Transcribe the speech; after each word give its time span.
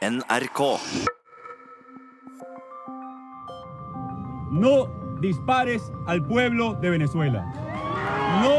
NRK. 0.00 0.60
No 4.50 4.88
dispares 5.20 5.82
al 6.06 6.22
pueblo 6.26 6.72
de 6.80 6.90
Venezuela. 6.90 7.42
No 8.40 8.54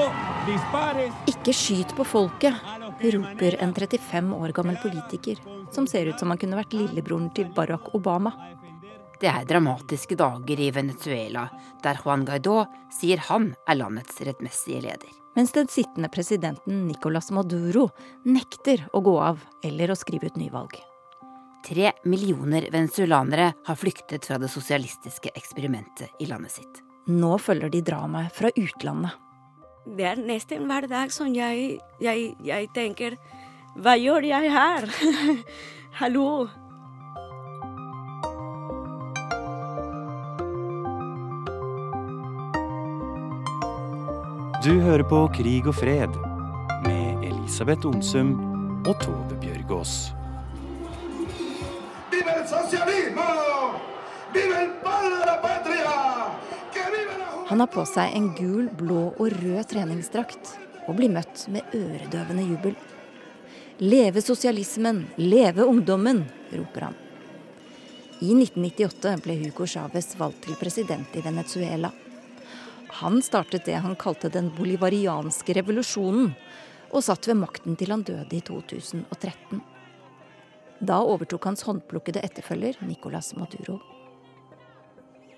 dispares 0.46 1.16
Ikke 1.26 1.56
skyt 1.58 1.96
på 1.98 2.06
folket, 2.06 2.54
roper 3.16 3.58
en 3.58 3.74
35 3.74 4.36
år 4.38 4.54
gammel 4.54 4.78
politiker 4.84 5.42
som 5.74 5.88
ser 5.90 6.12
ut 6.12 6.22
som 6.22 6.30
han 6.30 6.38
kunne 6.38 6.60
vært 6.62 6.78
lillebroren 6.78 7.32
til 7.34 7.50
Barack 7.58 7.90
Obama. 7.98 8.36
Det 9.18 9.34
er 9.34 9.50
dramatiske 9.50 10.20
dager 10.22 10.62
i 10.62 10.70
Venezuela, 10.70 11.48
der 11.82 12.04
Juan 12.06 12.28
Guaidó 12.30 12.68
sier 12.94 13.18
han 13.32 13.56
er 13.66 13.82
landets 13.82 14.22
rettmessige 14.22 14.86
leder. 14.86 15.10
Mens 15.34 15.58
den 15.58 15.74
sittende 15.74 16.14
presidenten 16.14 16.86
Nicolas 16.86 17.34
Maduro 17.34 17.90
nekter 18.30 18.86
å 18.94 19.02
gå 19.02 19.18
av 19.18 19.42
eller 19.66 19.90
å 19.90 19.98
skrive 19.98 20.30
ut 20.30 20.38
nyvalg. 20.38 20.78
Tre 21.62 21.92
millioner 22.04 22.66
venezuelanere 22.74 23.52
har 23.66 23.76
flyktet 23.78 24.26
fra 24.26 24.40
det 24.42 24.50
sosialistiske 24.50 25.30
eksperimentet 25.38 26.10
i 26.20 26.26
landet 26.26 26.56
sitt. 26.56 26.82
Nå 27.10 27.36
følger 27.38 27.70
de 27.70 27.84
dramaet 27.86 28.34
fra 28.34 28.50
utlandet. 28.58 29.14
Det 29.86 30.06
er 30.06 30.18
nesten 30.22 30.66
hver 30.70 30.88
dag 30.90 31.14
som 31.14 31.30
jeg, 31.34 31.80
jeg, 32.02 32.34
jeg 32.46 32.68
tenker 32.76 33.16
Hva 33.82 33.96
gjør 33.98 34.26
jeg 34.30 34.52
her? 34.54 34.86
Hallo? 36.02 36.48
Du 44.62 44.76
hører 44.86 45.02
på 45.10 45.24
Krig 45.34 45.66
og 45.66 45.78
fred 45.80 46.18
med 46.86 47.26
Elisabeth 47.26 47.90
Onsum 47.90 48.36
og 48.86 48.94
Tove 49.02 49.38
Bjørgaas. 49.42 50.12
¡Viva 52.52 52.64
el 52.64 52.70
socialismo! 52.70 53.22
¡Viva 54.34 54.62
el 54.62 54.72
padre 54.84 55.16
de 55.20 55.26
la 55.26 55.42
patria! 55.42 55.92
Han 57.48 57.60
har 57.60 57.68
på 57.72 57.86
seg 57.88 58.12
en 58.16 58.28
gul, 58.36 58.68
blå 58.76 59.14
og 59.14 59.32
rød 59.38 59.70
treningsdrakt 59.72 60.52
og 60.88 60.98
blir 60.98 61.12
møtt 61.12 61.46
med 61.52 61.72
øredøvende 61.76 62.44
jubel. 62.50 62.76
Leve 63.80 64.24
sosialismen, 64.24 65.06
leve 65.18 65.64
ungdommen, 65.64 66.26
roper 66.52 66.90
han. 66.90 67.00
I 68.20 68.36
1998 68.36 69.16
ble 69.24 69.40
Hugo 69.46 69.66
Chávez 69.66 70.12
valgt 70.20 70.44
til 70.46 70.60
president 70.60 71.16
i 71.16 71.24
Venezuela. 71.24 71.94
Han 73.00 73.22
startet 73.24 73.66
det 73.66 73.80
han 73.80 73.96
kalte 73.96 74.30
den 74.30 74.52
bolivarianske 74.58 75.56
revolusjonen, 75.62 76.34
og 76.92 77.04
satt 77.04 77.32
ved 77.32 77.40
makten 77.46 77.80
til 77.80 77.96
han 77.96 78.04
døde 78.04 78.36
i 78.36 78.44
2013. 78.44 79.71
Da 80.82 80.98
overtok 81.06 81.46
hans 81.46 81.62
håndplukkede 81.68 82.24
etterfølger 82.26 82.80
Nicolas 82.88 83.36
Maduro. 83.38 83.76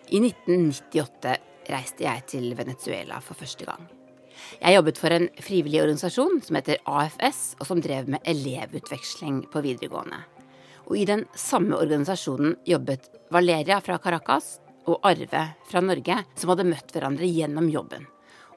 I 0.07 0.21
1998 0.23 1.33
reiste 1.67 2.05
jeg 2.05 2.23
til 2.31 2.53
Venezuela 2.55 3.19
for 3.23 3.35
første 3.35 3.67
gang. 3.67 3.89
Jeg 4.61 4.77
jobbet 4.77 5.01
for 5.01 5.15
en 5.15 5.27
frivillig 5.43 5.81
organisasjon 5.83 6.39
som 6.45 6.57
heter 6.57 6.79
AFS, 6.87 7.41
og 7.59 7.67
som 7.67 7.83
drev 7.83 8.07
med 8.15 8.23
elevutveksling 8.29 9.43
på 9.51 9.65
videregående. 9.65 10.21
Og 10.87 10.97
i 10.99 11.05
den 11.11 11.25
samme 11.35 11.75
organisasjonen 11.75 12.57
jobbet 12.67 13.11
Valeria 13.31 13.81
fra 13.83 13.99
Caracas 13.99 14.57
og 14.87 15.03
Arve 15.07 15.45
fra 15.67 15.83
Norge, 15.83 16.23
som 16.39 16.53
hadde 16.53 16.69
møtt 16.71 16.95
hverandre 16.95 17.27
gjennom 17.27 17.67
jobben. 17.71 18.07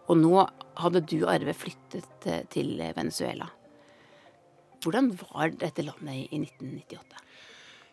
Og 0.06 0.22
nå 0.22 0.38
hadde 0.78 1.02
du, 1.02 1.18
Arve, 1.26 1.54
flyttet 1.54 2.30
eh, 2.30 2.44
til 2.50 2.76
Venezuela. 2.78 3.50
Hvordan 4.86 5.08
var 5.18 5.50
dette 5.58 5.82
landet 5.82 6.28
i 6.30 6.38
1998? 6.38 7.22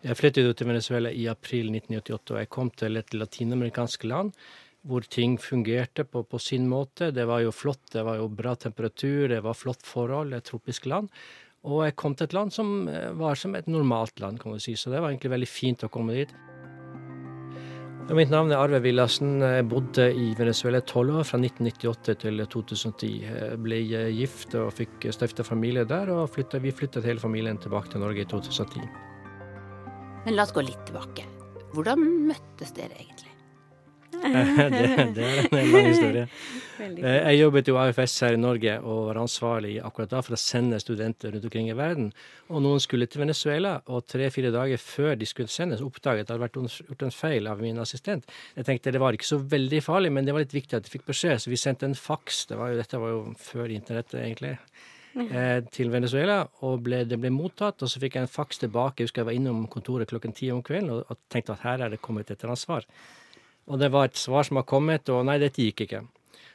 Jeg 0.03 0.17
flyttet 0.19 0.45
ut 0.45 0.59
til 0.59 0.67
Venezuela 0.69 1.09
i 1.09 1.23
april 1.31 1.71
1998, 1.71 2.33
og 2.35 2.37
jeg 2.37 2.49
kom 2.53 2.69
til 2.77 2.99
et 2.99 3.15
latinamerikansk 3.17 4.05
land 4.05 4.29
hvor 4.83 5.05
ting 5.07 5.37
fungerte 5.39 6.03
på, 6.03 6.25
på, 6.27 6.37
sin 6.43 6.67
måte. 6.69 7.09
Det 7.15 7.23
var 7.25 7.39
jo 7.41 7.53
flott, 7.55 7.81
det 7.95 8.03
var 8.03 8.19
jo 8.19 8.27
bra 8.27 8.53
temperatur, 8.59 9.29
det 9.31 9.39
var 9.41 9.55
flott 9.55 9.81
forhold, 9.87 10.35
et 10.35 10.45
tropisk 10.45 10.85
land. 10.91 11.09
Og 11.63 11.85
jeg 11.87 11.95
kom 11.97 12.17
til 12.19 12.27
et 12.27 12.35
land 12.35 12.51
som 12.53 12.89
eh, 12.91 13.09
var 13.15 13.39
som 13.39 13.55
et 13.55 13.69
normalt 13.71 14.19
land, 14.19 14.41
kan 14.43 14.53
man 14.53 14.61
si. 14.61 14.75
Så 14.75 14.91
det 14.91 14.99
var 14.99 15.09
egentlig 15.09 15.31
veldig 15.33 15.49
fint 15.49 15.87
å 15.87 15.89
komme 15.89 16.19
dit. 16.19 16.35
Mitt 18.11 18.29
navn 18.29 18.51
er 18.51 18.59
Arve 18.59 18.81
Villassen. 18.83 19.37
Jeg 19.39 19.63
bodde 19.71 20.09
i 20.11 20.33
Venezuela 20.35 20.81
i 20.81 20.85
tolv 20.85 21.21
år, 21.21 21.25
fra 21.25 21.39
1998 21.39 22.17
til 22.19 22.43
2010. 22.51 23.11
Jeg 23.23 23.59
ble 23.63 23.79
gift 24.11 24.57
og 24.59 24.73
fikk 24.75 25.07
stifta 25.15 25.45
familie 25.47 25.85
der, 25.87 26.11
og 26.11 26.27
flyttet, 26.35 26.61
vi 26.65 26.75
flyttet 26.75 27.07
hele 27.07 27.23
familien 27.23 27.57
tilbake 27.63 27.93
til 27.93 28.03
Norge 28.03 28.25
i 28.25 28.29
2010. 28.29 28.83
Men 30.27 30.35
la 30.35 30.43
oss 30.43 30.53
gå 30.53 30.65
litt 30.67 30.83
tilbake. 30.89 31.25
Hvordan 31.73 32.03
møttes 32.27 32.75
dere 32.75 32.93
egentlig? 32.99 33.32
det, 34.73 35.07
det, 35.15 35.23
er 35.23 35.57
en 35.59 35.71
lang 35.73 35.87
historie. 35.91 36.27
Jeg 36.79 37.37
jobbet 37.37 37.69
jo 37.69 37.77
AFS 37.79 38.15
her 38.25 38.37
i 38.37 38.39
Norge 38.39 38.75
og 38.81 39.09
var 39.09 39.19
ansvarlig 39.21 39.75
akkurat 39.83 40.13
da 40.13 40.21
for 40.25 40.37
å 40.37 40.39
sende 40.39 40.79
studenter 40.81 41.33
rundt 41.33 41.47
omkring 41.49 41.69
i 41.71 41.77
verden. 41.77 42.09
Og 42.49 42.63
noen 42.65 42.81
skulle 42.83 43.07
til 43.09 43.23
Venezuela, 43.23 43.75
og 43.87 44.07
tre-fire 44.09 44.53
dager 44.53 44.81
før 44.81 45.13
de 45.19 45.27
skulle 45.29 45.51
sendes, 45.51 45.83
oppdaget 45.85 46.25
at 46.25 46.31
det 46.31 46.35
hadde 46.35 46.45
vært 46.45 46.79
gjort 46.87 47.05
en 47.07 47.15
feil 47.15 47.51
av 47.51 47.61
min 47.63 47.81
assistent. 47.83 48.25
Jeg 48.57 48.69
tenkte 48.69 48.95
det 48.95 49.03
var 49.03 49.17
ikke 49.17 49.33
så 49.33 49.41
veldig 49.41 49.83
farlig, 49.85 50.13
men 50.15 50.27
det 50.27 50.35
var 50.35 50.45
litt 50.45 50.55
viktig 50.55 50.79
at 50.79 50.87
de 50.87 50.95
fikk 50.95 51.05
beskjed, 51.11 51.43
så 51.43 51.53
vi 51.53 51.59
sendte 51.59 51.89
en 51.89 51.97
faks. 51.97 52.47
Det 52.51 52.59
var 52.59 52.73
jo, 52.73 52.81
dette 52.81 53.03
var 53.03 53.15
jo 53.15 53.23
før 53.43 53.75
internettet, 53.75 54.19
egentlig. 54.23 54.57
Eh, 55.13 55.59
til 55.69 55.91
Venezuela, 55.93 56.39
og 56.65 56.79
ble, 56.87 57.03
det 57.05 57.19
ble 57.21 57.29
mottatt. 57.33 57.83
Og 57.85 57.91
så 57.91 58.01
fikk 58.01 58.17
jeg 58.17 58.25
en 58.25 58.31
faks 58.31 58.63
tilbake. 58.63 59.01
Jeg 59.01 59.09
husker 59.09 59.21
jeg 59.21 59.29
var 59.29 59.37
innom 59.37 59.65
kontoret 59.71 60.09
klokken 60.09 60.33
ti 60.33 60.49
om 60.53 60.63
kvelden 60.65 60.89
og, 60.95 61.03
og 61.05 61.19
tenkte 61.29 61.53
at 61.53 61.65
her 61.67 61.85
er 61.85 61.93
det 61.93 62.01
kommet 62.01 62.31
et 62.31 62.39
eller 62.39 62.55
annet 62.55 62.63
svar. 62.63 62.87
Og 63.71 63.79
det 63.79 63.91
var 63.93 64.09
et 64.09 64.19
svar 64.19 64.43
som 64.47 64.59
har 64.59 64.67
kommet, 64.67 65.09
og 65.09 65.23
nei, 65.27 65.39
dette 65.41 65.63
gikk 65.63 65.85
ikke. 65.85 66.03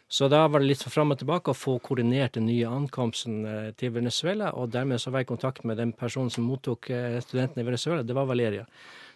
Så 0.09 0.29
da 0.33 0.47
var 0.49 0.63
det 0.63 0.71
litt 0.71 0.83
fram 0.89 1.13
og 1.13 1.19
tilbake 1.21 1.53
å 1.53 1.57
få 1.57 1.75
koordinert 1.85 2.39
den 2.39 2.47
nye 2.49 2.69
ankomsten 2.69 3.43
eh, 3.45 3.67
til 3.77 3.93
Venezuela, 3.93 4.55
og 4.57 4.71
dermed 4.73 5.01
så 5.03 5.13
var 5.13 5.21
jeg 5.21 5.29
i 5.29 5.33
kontakt 5.35 5.67
med 5.69 5.77
den 5.81 5.93
personen 5.93 6.33
som 6.33 6.47
mottok 6.49 6.89
eh, 6.93 7.19
studentene 7.25 7.65
i 7.65 7.69
Venezuela. 7.69 8.05
Det 8.05 8.17
var 8.17 8.29
Valeria. 8.29 8.65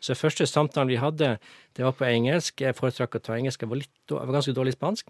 Så 0.05 0.17
første 0.19 0.45
samtalen 0.49 0.91
vi 0.91 1.01
hadde, 1.01 1.37
det 1.73 1.87
var 1.87 1.97
på 1.97 2.05
engelsk. 2.09 2.61
Jeg 2.61 2.77
foretrakk 2.77 3.17
å 3.17 3.23
ta 3.25 3.39
engelsk. 3.39 3.65
Jeg 3.65 3.71
var, 3.71 3.81
litt, 3.81 3.95
jeg 4.11 4.19
var 4.19 4.37
ganske 4.37 4.57
dårlig 4.57 4.77
spansk. 4.77 5.09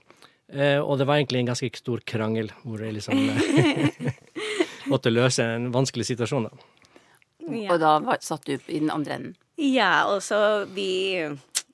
Eh, 0.53 0.79
og 0.79 1.01
det 1.01 1.09
var 1.09 1.19
egentlig 1.19 1.43
en 1.43 1.51
ganske 1.51 1.71
stor 1.81 2.03
krangel, 2.07 2.53
hvor 2.63 2.83
jeg 2.85 2.99
liksom 2.99 3.19
måtte 4.93 5.11
løse 5.11 5.47
en 5.57 5.71
vanskelig 5.75 6.13
situasjon. 6.13 6.47
da. 6.47 6.69
Ja. 7.49 7.73
Og 7.73 7.81
da 7.83 8.19
satt 8.23 8.47
du 8.47 8.55
i 8.55 8.79
den 8.79 8.93
andre 8.93 9.17
enden? 9.19 9.39
Ja, 9.59 10.13
og 10.13 10.23
så 10.23 10.65
vi 10.71 11.27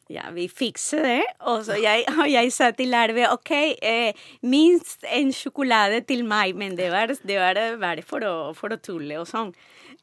ja, 0.08 0.30
vi 0.32 0.46
fikser 0.48 1.04
det. 1.04 1.24
Og 1.50 1.64
så 1.66 1.76
jeg, 1.80 2.06
jeg 2.36 2.52
sa 2.54 2.70
til 2.76 2.96
Arve 2.96 3.28
OK, 3.32 3.52
eh, 3.82 4.28
minst 4.42 5.04
en 5.04 5.32
sjokolade 5.36 6.00
til 6.08 6.24
meg. 6.28 6.56
Men 6.58 6.78
det 6.78 6.90
var, 6.94 7.12
det 7.12 7.40
var 7.40 7.60
bare 7.80 8.04
for 8.06 8.24
å, 8.24 8.36
for 8.56 8.74
å 8.74 8.80
tulle 8.80 9.20
og 9.20 9.28
sånn. 9.28 9.52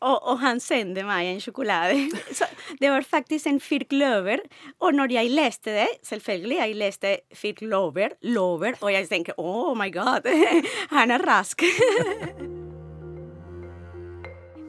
Og, 0.04 0.18
og, 0.18 0.36
han 0.42 0.60
sendte 0.60 1.06
meg 1.08 1.30
en 1.30 1.42
sjokolade. 1.42 1.98
Så 2.38 2.48
det 2.82 2.92
var 2.92 3.08
faktisk 3.08 3.50
en 3.50 3.62
firkløver. 3.64 4.44
Og 4.84 4.98
når 4.98 5.16
jeg 5.18 5.34
leste 5.34 5.74
det, 5.78 5.88
selvfølgelig, 6.06 6.60
jeg 6.60 6.78
leste 6.82 7.16
firkløver, 7.34 8.20
lover, 8.36 8.78
og 8.82 8.94
jeg 8.94 9.10
tenker 9.10 9.40
oh 9.42 9.74
my 9.78 9.90
god, 9.94 10.30
han 10.98 11.16
er 11.16 11.26
rask. 11.26 11.66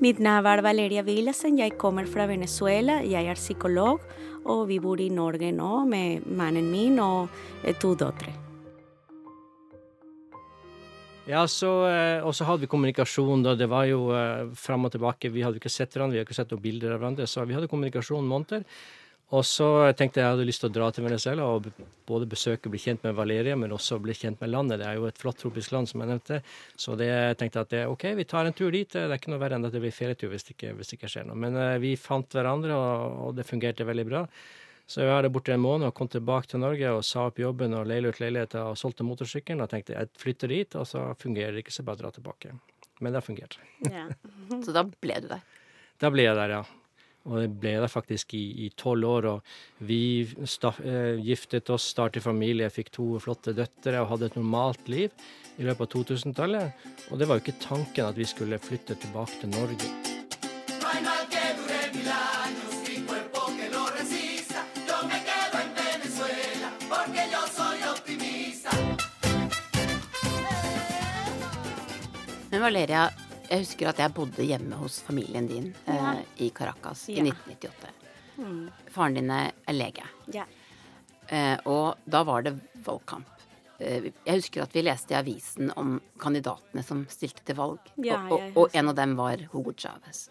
Mitt 0.06 0.20
navn 0.22 0.46
er 0.46 0.60
Valeria 0.62 1.02
Villasen, 1.02 1.56
jeg 1.58 1.72
kommer 1.82 2.06
fra 2.06 2.28
Venezuela, 2.30 3.00
jeg 3.02 3.26
er 3.26 3.34
psykolog, 3.34 4.04
og 4.46 4.60
vi 4.68 4.76
bor 4.78 5.00
i 5.02 5.08
Norge 5.10 5.48
nå 5.50 5.80
med 5.90 6.28
mannen 6.30 6.68
min 6.70 7.00
og 7.02 7.32
to 7.82 7.90
døtre. 7.98 8.30
Ja, 11.26 11.42
så, 11.50 11.72
Og 12.22 12.30
så 12.38 12.46
hadde 12.46 12.62
vi 12.62 12.70
kommunikasjon, 12.70 13.42
da. 13.42 13.56
Det 13.58 13.66
var 13.66 13.88
jo 13.90 14.12
uh, 14.14 14.46
fram 14.54 14.86
og 14.86 14.94
tilbake. 14.94 15.32
Vi 15.34 15.42
hadde 15.42 15.58
ikke 15.58 15.74
sett 15.74 15.90
hverandre, 15.90 16.14
vi 16.14 16.22
hadde 16.22 16.28
ikke 16.30 16.38
sett 16.38 16.54
noen 16.54 16.62
bilder 16.62 16.94
av 16.94 17.02
hverandre, 17.02 17.26
så 17.26 17.42
vi 17.42 17.58
hadde 17.58 17.72
kommunikasjon 17.72 18.30
måneder. 18.30 18.62
Og 19.34 19.42
så 19.42 19.66
tenkte 19.98 20.20
jeg 20.20 20.22
jeg 20.22 20.34
hadde 20.36 20.44
lyst 20.46 20.62
til 20.62 20.68
å 20.70 20.74
dra 20.76 20.88
til 20.94 21.02
Venezuela 21.02 21.46
og 21.50 21.64
både 22.06 22.28
besøke 22.30 22.68
og 22.68 22.76
bli 22.76 22.78
kjent 22.78 23.02
med 23.02 23.16
Valeria, 23.18 23.56
men 23.58 23.72
også 23.74 23.98
bli 23.98 24.14
kjent 24.14 24.38
med 24.38 24.52
landet. 24.52 24.78
Det 24.78 24.86
er 24.86 25.00
jo 25.00 25.08
et 25.08 25.18
flott 25.18 25.40
tropisk 25.40 25.72
land, 25.74 25.90
som 25.90 26.04
jeg 26.04 26.12
nevnte. 26.12 26.38
Så 26.78 26.94
det 27.00 27.10
tenkte 27.40 27.58
jeg 27.58 27.66
at 27.66 27.72
det, 27.74 27.80
OK, 27.90 28.06
vi 28.20 28.26
tar 28.30 28.46
en 28.46 28.54
tur 28.54 28.70
dit. 28.70 28.86
Det 28.86 29.02
er 29.02 29.16
ikke 29.18 29.32
noe 29.34 29.42
verre 29.42 29.58
enn 29.58 29.66
at 29.66 29.74
det 29.74 29.82
blir 29.82 29.96
ferietur 29.96 30.30
hvis 30.30 30.46
det 30.46 30.54
ikke, 30.54 30.76
hvis 30.78 30.92
det 30.92 31.00
ikke 31.00 31.10
skjer 31.10 31.26
noe. 31.26 31.40
Men 31.42 31.58
uh, 31.58 31.72
vi 31.82 31.96
fant 31.98 32.38
hverandre, 32.38 32.78
og, 32.78 33.18
og, 33.24 33.34
det 33.40 33.48
fungerte 33.50 33.88
veldig 33.88 34.06
bra. 34.12 34.22
Så 34.86 35.02
jeg 35.02 35.10
var 35.10 35.26
der 35.26 35.34
borte 35.34 35.50
en 35.56 35.64
måned 35.64 35.90
og 35.90 35.96
kom 35.98 36.06
tilbake 36.06 36.52
til 36.52 36.62
Norge 36.62 36.94
og 36.94 37.02
sa 37.02 37.26
opp 37.26 37.42
jobben 37.42 37.74
og 37.74 37.88
leide 37.90 38.14
ut 38.14 38.22
leiligheter 38.22 38.62
og 38.62 38.78
solgte 38.78 39.02
motorsykkelen. 39.08 39.66
Og 39.66 39.74
tenkte 39.74 39.98
jeg 39.98 40.14
flytter 40.22 40.54
dit, 40.54 40.78
og 40.78 40.86
så 40.86 41.08
fungerer 41.18 41.58
det 41.58 41.66
ikke, 41.66 41.74
så 41.74 41.82
bare 41.88 42.04
dra 42.04 42.14
tilbake. 42.14 42.54
Men 43.02 43.10
det 43.10 43.18
har 43.18 43.26
fungert. 43.26 43.58
Ja. 43.90 44.06
så 44.64 44.70
da 44.70 44.86
ble 44.86 45.18
du 45.24 45.32
der? 45.34 45.42
Da 45.98 46.14
ble 46.14 46.30
jeg 46.30 46.38
der, 46.38 46.60
ja. 46.60 46.85
Og 47.26 47.40
det 47.42 47.48
ble 47.60 47.74
det 47.82 47.90
faktisk 47.90 48.34
i 48.38 48.70
tolv 48.78 49.08
år. 49.10 49.28
Og 49.34 49.86
vi 49.88 50.26
staf, 50.46 50.80
eh, 50.80 51.18
giftet 51.22 51.70
oss, 51.74 51.88
startet 51.90 52.22
familie, 52.22 52.70
fikk 52.70 52.92
to 52.94 53.08
flotte 53.22 53.54
døtre 53.56 54.00
og 54.02 54.12
hadde 54.14 54.30
et 54.30 54.38
normalt 54.38 54.88
liv 54.88 55.10
i 55.58 55.66
løpet 55.66 55.88
av 55.88 55.92
2000-tallet. 55.94 56.86
Og 57.10 57.18
det 57.18 57.28
var 57.28 57.38
jo 57.38 57.46
ikke 57.46 57.60
tanken 57.62 58.10
at 58.10 58.16
vi 58.18 58.28
skulle 58.28 58.62
flytte 58.62 58.94
tilbake 58.94 59.40
til 59.40 59.54
Norge. 59.56 60.14
Men 72.56 72.62
Valeria, 72.62 73.10
jeg 73.50 73.62
husker 73.64 73.88
at 73.90 73.98
jeg 74.02 74.14
bodde 74.16 74.44
hjemme 74.46 74.78
hos 74.80 75.00
familien 75.06 75.46
din 75.50 75.72
Ja. 75.86 76.14
uh, 76.16 76.20
i 76.42 76.50
Caracas 76.50 77.08
Ja. 77.08 77.22
i 77.22 77.30
1998. 77.30 77.92
Faren 78.92 79.14
din 79.14 79.30
er 79.30 79.52
lege, 79.72 80.04
Ja. 80.32 80.44
Uh, 81.32 81.56
og 81.66 81.96
da 82.06 82.22
var 82.22 82.42
det 82.46 82.52
valgkamp. 82.84 83.26
Uh, 83.80 84.06
jeg 84.24 84.34
husker 84.38 84.62
at 84.62 84.72
vi 84.72 84.82
leste 84.86 85.12
i 85.12 85.16
avisen 85.18 85.72
om 85.76 85.96
kandidatene 86.22 86.84
som 86.86 87.04
stilte 87.10 87.42
til 87.44 87.56
valg, 87.58 87.78
Ja, 87.98 88.20
og, 88.30 88.40
og, 88.40 88.56
og 88.56 88.76
en 88.76 88.88
av 88.88 88.94
dem 88.94 89.16
var 89.18 89.36
Hugo 89.52 89.72
Chávez. 89.72 90.28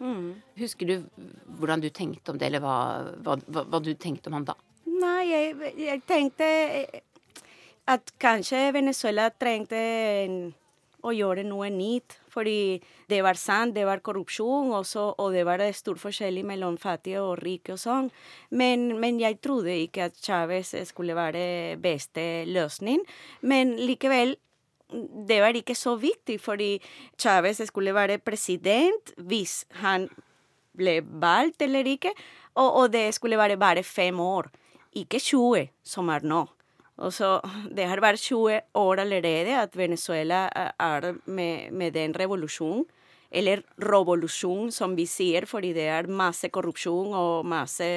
Husker 0.57 0.85
du 0.87 0.95
hvordan 1.59 1.81
du 1.81 1.89
tenkte 1.89 2.31
om 2.31 2.37
det, 2.39 2.47
eller 2.47 2.59
hva, 2.63 2.77
hva, 3.21 3.35
hva, 3.47 3.65
hva 3.69 3.81
du 3.83 3.93
tenkte 3.95 4.27
om 4.31 4.33
han 4.39 4.45
da? 4.45 4.55
Nei, 4.85 5.25
jeg, 5.27 5.73
jeg 5.77 6.01
tenkte 6.07 6.45
eh, 6.45 7.01
at 7.91 8.13
kanskje 8.21 8.71
Venezuela 8.73 9.27
trengte 9.29 9.75
en, 9.77 10.53
å 11.05 11.13
gjøre 11.15 11.45
noe 11.47 11.69
nytt. 11.73 12.17
Fordi 12.33 12.79
det 13.09 13.21
var 13.25 13.39
sant, 13.39 13.75
det 13.77 13.85
var 13.87 14.03
korrupsjon, 14.05 14.73
også, 14.75 15.07
og 15.21 15.35
det 15.35 15.45
var 15.47 15.63
stor 15.77 15.99
forskjell 16.01 16.41
mellom 16.47 16.79
fattige 16.81 17.21
og 17.23 17.37
rike 17.43 17.75
og 17.75 17.81
sånn. 17.81 18.09
Men, 18.51 18.89
men 19.01 19.21
jeg 19.21 19.39
trodde 19.43 19.75
ikke 19.85 20.09
at 20.09 20.17
Chávez 20.19 20.73
skulle 20.89 21.15
være 21.17 21.77
beste 21.81 22.45
løsning. 22.49 23.05
Men 23.45 23.77
likevel 23.79 24.35
det 25.27 25.39
var 25.41 25.57
ikke 25.57 25.75
så 25.75 25.95
viktig, 25.97 26.37
fordi 26.41 26.75
Chávez 27.17 27.63
skulle 27.67 27.93
være 27.95 28.19
president 28.21 29.15
hvis 29.17 29.63
han 29.81 30.07
ble 30.77 30.99
valgt 31.21 31.63
eller 31.65 31.87
ikke, 31.87 32.11
og, 32.55 32.69
og 32.69 32.91
det 32.93 33.07
skulle 33.15 33.39
være 33.39 33.57
bare 33.57 33.83
fem 33.83 34.19
år, 34.19 34.51
ikke 34.95 35.19
20, 35.19 35.71
som 35.83 36.11
er 36.13 36.27
nå. 36.27 36.45
Og 37.03 37.11
så, 37.11 37.37
det 37.75 37.87
har 37.89 37.99
vært 38.03 38.21
20 38.23 38.61
år 38.79 39.01
allerede 39.03 39.55
at 39.59 39.73
Venezuela 39.75 40.45
eh, 40.55 40.69
er 40.79 41.15
med, 41.25 41.73
med 41.75 41.95
den 41.95 42.15
revolusjonen, 42.15 42.85
eller 43.35 43.63
revolusjon, 43.81 44.69
som 44.71 44.93
vi 44.95 45.03
sier, 45.09 45.43
fordi 45.49 45.73
det 45.75 45.89
er 45.91 46.07
masse 46.07 46.47
korrupsjon 46.53 47.15
og 47.17 47.47
masse 47.51 47.87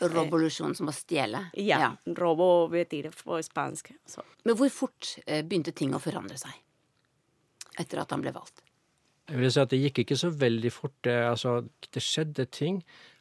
Revolusjon 0.00 0.74
som 0.74 0.90
å 0.90 0.94
stjele? 0.94 1.44
Ja, 1.62 1.92
robo 2.18 2.66
betyr 2.72 3.10
på 3.14 3.38
spansk. 3.44 3.92
Så. 4.08 4.24
Men 4.48 4.58
hvor 4.58 4.72
fort 4.74 5.12
eh, 5.26 5.44
begynte 5.46 5.76
ting 5.76 5.94
å 5.94 6.02
forandre 6.02 6.40
seg 6.40 6.56
etter 7.78 8.02
at 8.02 8.10
han 8.10 8.24
ble 8.24 8.34
valgt? 8.34 8.64
Jeg 9.30 9.38
vil 9.38 9.52
si 9.54 9.62
at 9.62 9.70
Det 9.70 9.78
gikk 9.78 10.02
ikke 10.02 10.18
så 10.18 10.32
veldig 10.34 10.72
fort. 10.74 11.06
Altså, 11.06 11.60
det 11.94 12.02
skjedde 12.02 12.48
ting. 12.50 12.80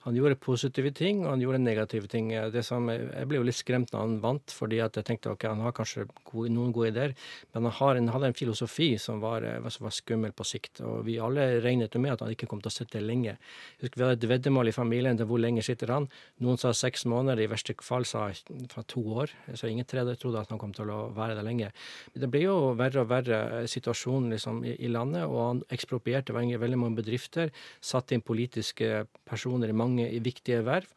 Han 0.10 0.18
gjorde 0.18 0.40
positive 0.44 0.92
ting, 0.96 1.24
og 1.24 1.34
han 1.34 1.44
gjorde 1.44 1.62
negative 1.64 2.10
ting. 2.12 2.32
Som, 2.66 2.90
jeg 2.92 3.30
ble 3.30 3.40
jo 3.40 3.46
litt 3.48 3.60
skremt 3.60 3.94
når 3.94 4.06
han 4.06 4.18
vant, 4.24 4.56
fordi 4.56 4.82
jeg 4.82 5.06
tenkte 5.06 5.34
ok, 5.34 5.48
han 5.52 5.64
har 5.66 5.76
kanskje 5.78 6.08
gode, 6.24 6.52
noen 6.56 6.74
gode 6.76 6.92
ideer, 6.94 7.16
men 7.54 7.70
han 7.70 7.78
har 7.80 8.00
en, 8.00 8.12
hadde 8.16 8.32
en 8.32 8.38
filosofi 8.38 8.92
som 9.02 9.22
var, 9.24 9.46
eh, 9.46 9.70
som 9.70 9.88
var 9.88 9.96
skummel 9.96 10.36
på 10.36 10.48
sikt. 10.48 10.84
Og 10.86 11.04
vi 11.08 11.20
alle 11.22 11.48
regnet 11.64 11.96
jo 11.96 12.04
med 12.04 12.16
at 12.18 12.26
han 12.26 12.34
ikke 12.34 12.50
kom 12.50 12.64
til 12.64 12.72
å 12.72 12.76
sitte 12.76 13.04
lenge. 13.04 13.38
Husker 13.84 14.00
Vi 14.00 14.08
hadde 14.08 14.20
et 14.20 14.30
veddemål 14.34 14.72
i 14.72 14.76
familien 14.76 15.20
til 15.20 15.30
hvor 15.30 15.42
lenge 15.42 15.64
sitter 15.66 15.94
han. 15.94 16.10
Noen 16.44 16.60
sa 16.60 16.74
seks 16.76 17.06
måneder, 17.10 17.44
i 17.44 17.52
verste 17.52 17.78
fall 17.86 18.08
sa 18.10 18.28
fra 18.74 18.84
to 18.90 19.04
år. 19.24 19.32
Så 19.54 19.70
ingen 19.70 19.88
tredje 19.88 20.18
trodde 20.20 20.42
at 20.42 20.52
han 20.52 20.60
kom 20.62 20.74
til 20.76 20.90
å 20.90 21.02
være 21.16 21.38
der 21.38 21.46
lenge. 21.46 21.72
Det 22.14 22.30
ble 22.32 22.46
jo 22.48 22.58
verre 22.80 23.04
og 23.04 23.12
verre 23.12 23.40
situasjon 23.70 24.00
situasjonen 24.00 24.30
liksom, 24.34 24.64
i, 24.66 24.76
i 24.86 24.90
landet, 24.92 25.26
og 25.28 25.40
han 25.42 25.62
eksproprierte 25.74 26.34
veldig 26.34 26.80
mange 26.80 27.00
bedrifter, 27.02 27.52
satte 27.82 28.16
inn 28.16 28.22
politiske 28.26 29.06
personer 29.28 29.70
i 29.70 29.78
mange 29.78 29.99
i 30.08 30.22
viktige 30.24 30.64
verv. 30.68 30.88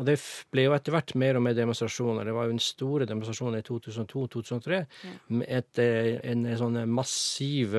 Og 0.00 0.08
det 0.08 0.16
ble 0.52 0.66
jo 0.66 0.74
etter 0.74 0.94
hvert 0.94 1.14
mer 1.20 1.38
og 1.38 1.44
mer 1.44 1.56
demonstrasjoner. 1.56 2.26
Det 2.26 2.34
var 2.34 2.48
jo 2.48 2.56
en 2.56 2.62
store 2.62 3.06
demonstrasjon 3.08 3.58
i 3.58 3.64
2002-2003 3.66 4.82
med 5.36 5.46
et, 5.48 5.82
eh, 5.82 6.14
en, 6.32 6.46
en 6.48 6.60
sånn 6.60 6.78
massiv 6.90 7.76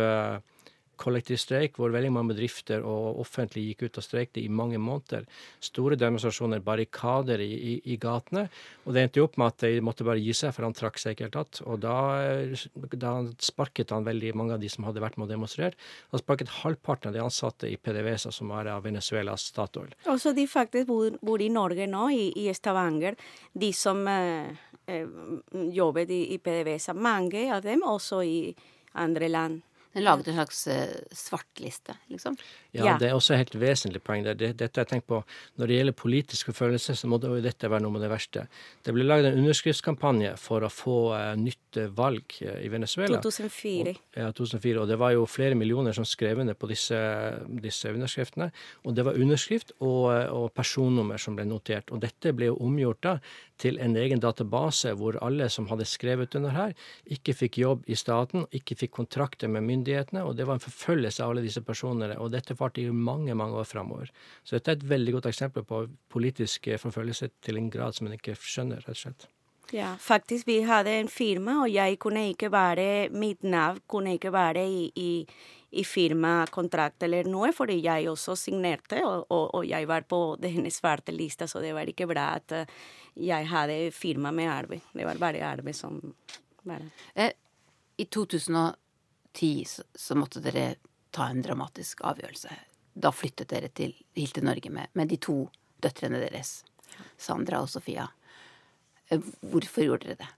kollektiv 0.99 1.39
streik 1.41 1.77
hvor 1.79 1.93
veldig 1.93 2.11
mange 2.13 2.33
bedrifter 2.33 2.83
og 2.87 3.19
offentlig 3.23 3.65
gikk 3.69 3.87
ut 3.87 3.99
og 3.99 4.05
streikte 4.05 4.41
i 4.41 4.49
mange 4.49 4.79
måneder. 4.81 5.25
Store 5.63 5.97
demonstrasjoner, 5.99 6.63
barrikader 6.63 7.41
i, 7.43 7.51
i, 7.53 7.73
i 7.93 7.97
gatene. 8.01 8.45
Og 8.85 8.95
det 8.95 9.03
endte 9.03 9.21
jo 9.21 9.27
opp 9.27 9.39
med 9.41 9.53
at 9.53 9.65
de 9.65 9.83
måtte 9.85 10.07
bare 10.07 10.21
gi 10.21 10.35
seg, 10.37 10.53
for 10.55 10.67
han 10.67 10.75
trakk 10.77 10.99
seg 11.01 11.15
ikke 11.15 11.27
helt 11.27 11.37
tatt. 11.37 11.61
Og 11.67 11.81
da, 11.83 11.95
da 12.99 13.13
sparket 13.43 13.93
han 13.95 14.07
veldig 14.07 14.33
mange 14.39 14.57
av 14.57 14.63
de 14.63 14.71
som 14.71 14.87
hadde 14.87 15.03
vært 15.03 15.17
med 15.19 15.27
å 15.27 15.33
demonstrere. 15.33 15.77
Han 16.13 16.21
sparket 16.21 16.53
halvparten 16.61 17.11
av 17.11 17.17
de 17.17 17.23
ansatte 17.23 17.71
i 17.71 17.79
PDVSA, 17.79 18.33
som 18.35 18.53
er 18.57 18.73
av 18.75 18.85
Venezuelas 18.87 19.47
Statoil. 19.53 19.95
Også 20.11 20.35
de 20.37 20.47
faktisk 20.49 20.89
bor, 20.91 21.17
bor 21.23 21.41
i 21.41 21.51
Norge 21.53 21.89
nå, 21.89 22.09
i, 22.13 22.29
i 22.45 22.53
Stavanger. 22.55 23.17
De 23.53 23.73
som 23.75 24.05
eh, 24.07 24.53
jobbet 25.73 26.09
i, 26.09 26.33
i 26.33 26.37
PDVSA. 26.37 26.93
Mange 26.93 27.47
av 27.55 27.63
dem 27.63 27.83
også 27.87 28.23
i 28.23 28.39
andre 28.93 29.29
land. 29.29 29.61
Den 29.93 30.03
laget 30.07 30.27
en 30.27 30.37
slags 30.39 30.67
eh, 30.67 30.93
svartliste, 31.13 31.93
liksom. 32.09 32.37
Ja, 32.71 32.85
Ja. 32.85 32.97
det 32.97 33.09
er 33.09 33.13
også 33.13 33.35
et 33.35 33.43
helt 33.43 33.55
vesentlig 33.61 34.01
poeng. 34.01 34.23
der. 34.23 34.33
Det, 34.33 34.57
dette 34.57 34.79
har 34.79 34.85
jeg 34.85 34.89
tenkt 34.89 35.07
på, 35.07 35.23
Når 35.57 35.67
det 35.67 35.75
gjelder 35.77 35.93
politiske 35.93 36.53
følelser, 36.53 36.93
så 36.97 37.07
må 37.07 37.19
det, 37.21 37.43
dette 37.43 37.69
være 37.69 37.81
noe 37.81 37.95
av 37.95 38.01
det 38.01 38.09
verste. 38.09 38.47
Det 38.83 38.93
ble 38.93 39.03
laget 39.03 39.29
en 39.29 39.37
underskriftskampanje 39.43 40.35
for 40.37 40.65
å 40.65 40.69
få 40.69 41.13
uh, 41.13 41.35
nytt 41.37 41.77
eh, 41.77 41.87
valg 41.93 42.23
i 42.41 42.69
Venezuela. 42.73 43.21
2004. 43.21 43.93
Og, 43.93 44.17
ja, 44.17 44.31
2004. 44.31 44.81
Og 44.81 44.87
det 44.87 44.97
var 44.97 45.13
jo 45.13 45.25
flere 45.29 45.55
millioner 45.55 45.93
som 45.93 46.05
skrev 46.05 46.39
under 46.39 46.57
på 46.57 46.67
disse, 46.67 46.97
disse 47.61 47.93
underskriftene. 47.93 48.49
Og 48.85 48.95
det 48.95 49.05
var 49.05 49.13
underskrift 49.19 49.75
og, 49.79 50.09
og 50.33 50.51
personnummer 50.57 51.21
som 51.21 51.37
ble 51.37 51.45
notert. 51.45 51.91
Og 51.93 52.01
dette 52.01 52.33
ble 52.33 52.49
jo 52.49 52.57
omgjort 52.65 53.03
da 53.05 53.17
til 53.63 53.79
en 53.83 53.95
egen 53.99 54.21
database 54.23 54.93
hvor 54.99 55.17
alle 55.23 55.47
som 55.53 55.67
hadde 55.71 55.87
skrevet 55.89 56.35
under 56.39 56.53
her, 56.55 56.73
ikke 57.15 57.35
fikk 57.43 57.59
jobb 57.63 57.87
i 57.87 57.97
staten, 57.99 58.47
ikke 58.51 58.77
fikk 58.83 58.95
kontrakter 58.99 59.51
med 59.51 59.65
myndighetene, 59.67 60.23
og 60.23 60.37
det 60.37 60.47
var 60.49 60.59
en 60.59 60.65
forfølgelse 60.65 61.23
av 61.23 61.33
alle 61.33 61.45
disse 61.45 61.63
personene. 61.65 62.17
Og 62.19 62.33
dette 62.33 62.57
varte 62.59 62.83
i 62.83 62.89
mange, 62.91 63.35
mange 63.37 63.59
år 63.59 63.69
framover. 63.69 64.11
Så 64.43 64.57
dette 64.57 64.73
er 64.73 64.81
et 64.81 64.89
veldig 64.95 65.17
godt 65.19 65.31
eksempel 65.31 65.67
på 65.67 65.85
politisk 66.13 66.69
forfølgelse 66.81 67.31
til 67.43 67.59
en 67.59 67.71
grad 67.73 67.95
som 67.95 68.09
en 68.09 68.17
ikke 68.17 68.37
skjønner, 68.39 68.83
rett 68.83 68.97
og 68.97 69.05
slett. 69.05 69.29
Ja, 69.71 69.95
faktisk 69.99 70.47
vi 70.47 70.59
hadde 70.67 70.91
en 70.99 71.07
firma, 71.07 71.61
og 71.63 71.71
jeg 71.71 71.97
kunne 72.01 72.27
ikke 72.29 72.51
være, 72.53 73.09
mitt 73.09 73.43
navn 73.43 73.79
kunne 73.89 74.15
ikke 74.17 74.33
være 74.33 74.65
i, 74.67 74.83
i, 74.99 75.11
i 75.71 75.83
firmakontrakt 75.87 77.03
eller 77.07 77.29
noe, 77.29 77.53
fordi 77.55 77.79
jeg 77.85 78.09
også 78.11 78.35
signerte, 78.37 78.99
og, 79.07 79.25
og, 79.29 79.47
og 79.59 79.67
jeg 79.67 79.87
var 79.89 80.05
på 80.09 80.21
den 80.41 80.69
svarte 80.71 81.15
lista, 81.15 81.47
så 81.47 81.63
det 81.63 81.73
var 81.73 81.89
ikke 81.89 82.07
bra 82.09 82.27
at 82.37 82.53
eh, 82.59 82.75
jeg 83.29 83.49
hadde 83.49 83.79
firma 83.95 84.31
med 84.35 84.51
arbeid. 84.51 84.85
Det 84.93 85.07
var 85.07 85.21
bare 85.21 85.45
arbeid 85.47 85.77
som 85.77 86.01
bare 86.63 86.89
Eh, 87.13 87.31
I 87.97 88.05
2010 88.05 89.65
så, 89.67 89.83
så 89.95 90.15
måtte 90.15 90.41
dere 90.41 90.75
ta 91.13 91.29
en 91.29 91.41
dramatisk 91.41 92.01
avgjørelse. 92.01 92.49
Da 92.93 93.11
flyttet 93.11 93.49
dere 93.49 93.69
til, 93.69 93.93
til 94.15 94.45
Norge 94.45 94.69
med, 94.69 94.93
med 94.93 95.09
de 95.09 95.17
to 95.17 95.47
døtrene 95.81 96.21
deres, 96.21 96.63
Sandra 97.17 97.61
og 97.61 97.69
Sofia. 97.69 98.07
Eh, 99.13 99.33
Hvorfor 99.51 99.85
gjorde 99.87 100.09
dere 100.09 100.21
det? 100.21 100.31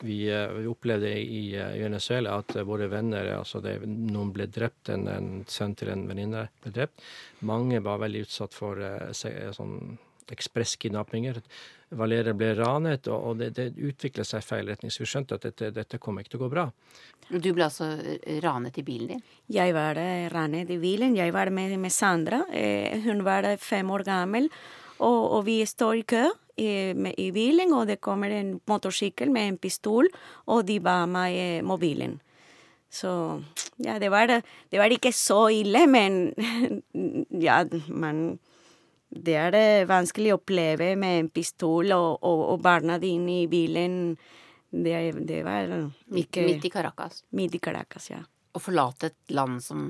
Vi, 0.00 0.20
eh, 0.32 0.52
vi 0.56 0.68
opplevde 0.70 1.10
i 1.20 1.42
eh, 1.56 1.74
Venezuela 1.82 2.38
at 2.40 2.56
våre 2.66 2.88
venner 2.88 3.34
altså 3.36 3.60
det, 3.64 3.78
Noen 3.86 4.32
ble 4.32 4.48
drept, 4.48 4.88
en, 4.94 5.08
en 5.08 5.32
sønn 5.48 5.76
til 5.76 5.92
en 5.92 6.06
venninne 6.08 6.46
ble 6.62 6.72
drept. 6.76 7.02
Mange 7.44 7.82
var 7.84 8.00
veldig 8.04 8.24
utsatt 8.28 8.56
for 8.56 8.80
sånn 9.12 9.98
ekspresskidnappinger. 10.30 11.40
Valeria 11.98 12.32
ble 12.38 12.52
ranet, 12.54 13.08
og, 13.10 13.24
og 13.32 13.40
det, 13.40 13.50
det 13.56 13.72
utviklet 13.74 14.28
seg 14.28 14.44
i 14.44 14.46
feil 14.46 14.68
retning. 14.70 14.92
Så 14.94 15.02
vi 15.02 15.08
skjønte 15.10 15.36
at 15.36 15.46
dette, 15.48 15.72
dette 15.74 15.98
kom 15.98 16.20
ikke 16.20 16.36
til 16.36 16.38
å 16.40 16.44
gå 16.44 16.50
bra. 16.52 16.66
Du 17.30 17.50
ble 17.54 17.66
altså 17.66 17.88
ranet 18.44 18.78
i 18.78 18.84
bilen 18.86 19.16
din. 19.16 19.24
Jeg 19.50 19.74
var 19.74 19.98
ranet 20.30 20.70
i 20.70 20.78
bilen. 20.82 21.16
Jeg 21.18 21.34
var 21.34 21.50
med, 21.54 21.74
med 21.82 21.94
Sandra. 21.94 22.44
Eh, 22.54 23.02
hun 23.08 23.24
var 23.26 23.48
fem 23.58 23.90
år 23.90 24.06
gammel. 24.06 24.46
Og, 25.00 25.20
og 25.38 25.44
vi 25.46 25.60
står 25.66 26.00
i 26.00 26.06
kø 26.08 26.24
i, 26.60 26.70
med, 26.94 27.16
i 27.18 27.30
bilen, 27.32 27.72
og 27.72 27.88
det 27.88 28.00
kommer 28.04 28.32
en 28.34 28.58
motorsykkel 28.68 29.32
med 29.32 29.48
en 29.48 29.60
pistol, 29.60 30.10
og 30.46 30.66
de 30.68 30.76
ba 30.84 31.02
meg 31.08 31.36
eh, 31.36 31.62
mobilen. 31.64 32.18
Så 32.90 33.10
ja, 33.78 33.98
det 34.02 34.10
var, 34.10 34.26
det 34.26 34.78
var 34.78 34.92
ikke 34.92 35.12
så 35.14 35.44
ille, 35.54 35.86
men 35.86 36.34
ja, 37.46 37.62
man 37.88 38.38
Det 39.10 39.34
er 39.34 39.50
det 39.50 39.88
vanskelig 39.90 40.30
å 40.30 40.36
oppleve 40.38 40.92
med 40.94 41.16
en 41.18 41.28
pistol 41.34 41.90
og, 41.90 42.20
og, 42.22 42.42
og 42.52 42.60
barna 42.62 42.98
dine 43.02 43.40
i 43.42 43.46
bilen. 43.50 44.16
Det, 44.70 44.92
det 45.26 45.40
var 45.42 45.66
Midt, 45.66 46.28
ikke 46.28 46.44
midt 46.46 46.66
i 46.68 46.70
Caracas. 46.70 47.24
midt 47.34 47.56
i 47.58 47.58
Caracas, 47.58 48.06
ja. 48.12 48.20
Å 48.54 48.62
forlate 48.62 49.10
et 49.10 49.34
land 49.34 49.58
som, 49.62 49.88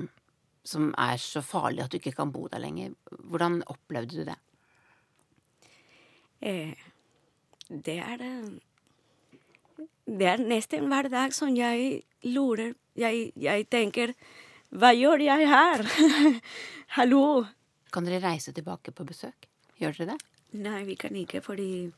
som 0.65 0.89
er 0.97 1.21
så 1.21 1.43
farlig 1.45 1.83
at 1.83 1.93
du 1.93 1.99
ikke 1.99 2.15
kan 2.17 2.33
bo 2.33 2.47
der 2.49 2.63
lenger. 2.63 2.95
Hvordan 3.29 3.61
opplevde 3.69 4.23
du 4.23 4.25
det? 4.25 4.39
Eh, 6.41 6.73
det 7.69 7.97
er 8.01 8.17
Det 10.05 10.25
er 10.25 10.41
nesten 10.41 10.87
hver 10.89 11.09
dag 11.09 11.33
som 11.33 11.53
jeg 11.53 12.01
lurer 12.23 12.73
Jeg, 12.97 13.31
jeg 13.37 13.67
tenker 13.69 14.13
Hva 14.73 14.89
gjør 14.97 15.21
jeg 15.21 15.47
her? 15.47 15.85
Hallo? 16.97 17.45
Kan 17.93 18.07
dere 18.07 18.23
reise 18.23 18.53
tilbake 18.55 18.91
på 18.91 19.05
besøk? 19.05 19.45
Gjør 19.77 19.99
dere 19.99 20.15
det? 20.15 20.17
Nei, 20.63 20.81
vi 20.83 20.95
kan 20.95 21.15
ikke, 21.15 21.41
fordi 21.43 21.91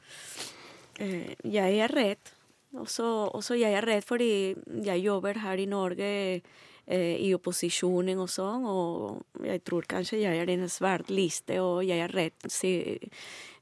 eh, 1.02 1.34
jeg 1.42 1.80
er 1.82 1.94
redd. 1.94 2.32
Også, 2.78 3.06
også, 3.34 3.58
jeg 3.58 3.74
er 3.74 3.86
redd 3.86 4.06
fordi 4.06 4.54
jeg 4.86 5.02
jobber 5.06 5.40
her 5.42 5.62
i 5.62 5.66
Norge 5.70 6.10
eh, 6.42 7.16
i 7.18 7.32
opposisjonen 7.34 8.22
og 8.22 8.30
sånn. 8.30 8.66
Og 8.70 9.46
jeg 9.46 9.64
tror 9.66 9.90
kanskje 9.90 10.22
jeg 10.22 10.42
er 10.42 10.50
i 10.50 10.58
en 10.58 10.70
svart 10.70 11.10
liste, 11.14 11.58
og 11.62 11.82
jeg 11.86 12.06
er 12.06 12.14
redd 12.14 12.50
si, 12.50 12.74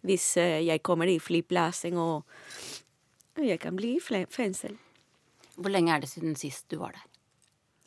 hvis 0.08 0.36
eh, 0.42 0.62
jeg 0.66 0.84
kommer 0.86 1.10
i 1.10 1.20
flyplassen 1.22 1.98
og 2.02 2.26
jeg 3.42 3.60
kan 3.62 3.78
bli 3.78 3.96
i 3.98 4.02
fengsel. 4.02 4.76
Hvor 5.56 5.72
lenge 5.72 5.94
er 5.94 6.04
det 6.04 6.10
siden 6.12 6.36
sist 6.40 6.68
du 6.72 6.80
var 6.82 6.96
der? 6.98 7.08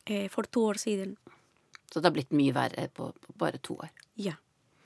Eh, 0.07 0.29
for 0.29 0.47
to 0.47 0.67
år 0.71 0.81
siden. 0.81 1.17
Så 1.91 2.01
det 2.01 2.09
har 2.09 2.15
blitt 2.17 2.35
mye 2.35 2.55
verre 2.55 2.89
på, 2.93 3.11
på 3.13 3.37
bare 3.39 3.61
to 3.63 3.79
år? 3.85 3.93
Ja. 4.21 4.35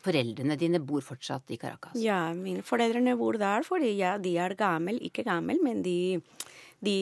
Foreldrene 0.05 0.57
dine 0.59 0.81
bor 0.81 1.03
fortsatt 1.03 1.51
i 1.51 1.59
Caracas? 1.59 1.97
Ja, 1.99 2.33
mine 2.35 2.63
foreldrene 2.63 3.17
bor 3.19 3.39
der 3.41 3.67
fordi 3.67 3.97
ja, 3.99 4.17
de 4.19 4.37
er 4.39 4.55
gamle, 4.59 4.95
ikke 5.05 5.25
gamle, 5.27 5.59
men 5.65 5.83
de, 5.83 6.21
de 6.85 6.99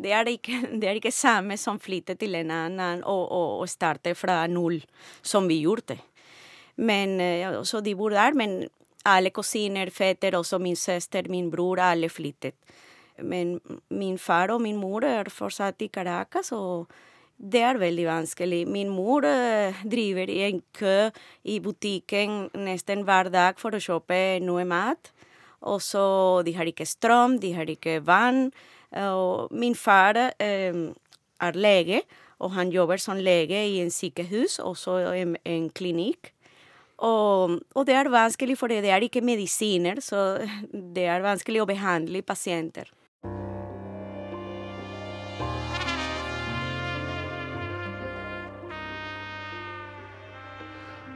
det 0.00 0.14
er 0.16 0.30
ikke, 0.30 0.60
det 0.80 0.88
er 0.88 1.00
ikke 1.00 1.14
samme 1.14 1.58
som 1.60 1.80
flytte 1.82 2.16
til 2.18 2.38
en 2.40 2.52
annen 2.54 3.04
og, 3.04 3.24
og, 3.28 3.50
og 3.64 3.70
starte 3.70 4.14
fra 4.16 4.42
null, 4.48 4.80
som 5.22 5.48
vi 5.50 5.60
gjorde. 5.64 5.98
Men, 6.80 7.18
så 7.68 7.82
de 7.84 7.92
bor 7.98 8.14
der, 8.14 8.32
men 8.32 8.62
alle 9.04 9.30
kusiner, 9.30 9.90
fetter, 9.90 10.36
også 10.36 10.58
min 10.58 10.76
søster, 10.76 11.28
min 11.28 11.50
bror, 11.50 11.80
alle 11.80 12.08
flyttet. 12.08 12.54
Men 13.22 13.60
min 13.90 14.18
far 14.18 14.52
og 14.54 14.62
min 14.62 14.76
mor 14.80 15.04
er 15.04 15.28
fortsatt 15.32 15.82
i 15.82 15.90
Caracas, 15.92 16.52
og 16.52 16.88
det 17.40 17.62
er 17.64 17.80
veldig 17.80 18.06
vanskelig. 18.06 18.66
Min 18.68 18.88
mor 18.92 19.24
driver 19.90 20.28
i 20.28 20.42
en 20.48 20.62
kø 20.76 21.10
i 21.44 21.58
butikken 21.60 22.50
nesten 22.54 23.04
hver 23.08 23.30
dag 23.32 23.60
for 23.60 23.76
å 23.76 23.80
kjøpe 23.80 24.40
noe 24.44 24.64
mat. 24.68 25.12
Og 25.60 25.80
så 25.84 26.40
de 26.44 26.54
har 26.56 26.68
ikke 26.68 26.88
strøm, 26.88 27.38
de 27.40 27.52
har 27.56 27.68
ikke 27.68 28.00
vann. 28.04 28.50
Og 28.96 29.52
min 29.52 29.76
far 29.76 30.16
eh, 30.40 30.76
er 31.40 31.56
lege, 31.56 32.02
og 32.40 32.52
han 32.56 32.72
jobber 32.72 33.00
som 33.00 33.20
lege 33.20 33.60
i 33.68 33.80
en 33.80 33.92
sykehus, 33.92 34.58
også 34.58 34.98
en, 35.12 35.36
en 35.44 35.68
klinikk. 35.70 36.32
Og, 37.00 37.56
og, 37.72 37.84
det 37.88 37.94
er 37.96 38.10
vanskelig, 38.12 38.58
for 38.60 38.68
det 38.68 38.84
er 38.84 39.04
ikke 39.06 39.24
medisiner, 39.24 40.02
så 40.04 40.36
det 40.70 41.06
er 41.08 41.24
vanskelig 41.24 41.62
å 41.62 41.68
behandle 41.68 42.20
pasienter. 42.26 42.90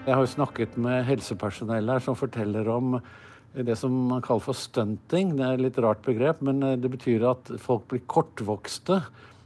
Jeg 0.04 0.12
har 0.12 0.20
jo 0.20 0.32
snakket 0.34 0.74
med 0.80 1.06
helsepersonell 1.08 1.88
her 1.88 2.02
som 2.04 2.16
forteller 2.16 2.66
om 2.68 2.98
det 3.54 3.76
som 3.80 3.92
man 4.10 4.24
kaller 4.24 4.44
for 4.44 4.56
stunting. 4.58 5.30
Det 5.38 5.44
er 5.46 5.54
et 5.56 5.62
litt 5.64 5.78
rart 5.80 6.02
begrep, 6.04 6.42
men 6.44 6.60
det 6.60 6.90
betyr 6.92 7.24
at 7.30 7.52
folk 7.62 7.86
blir 7.92 8.02
kortvokste. 8.12 9.00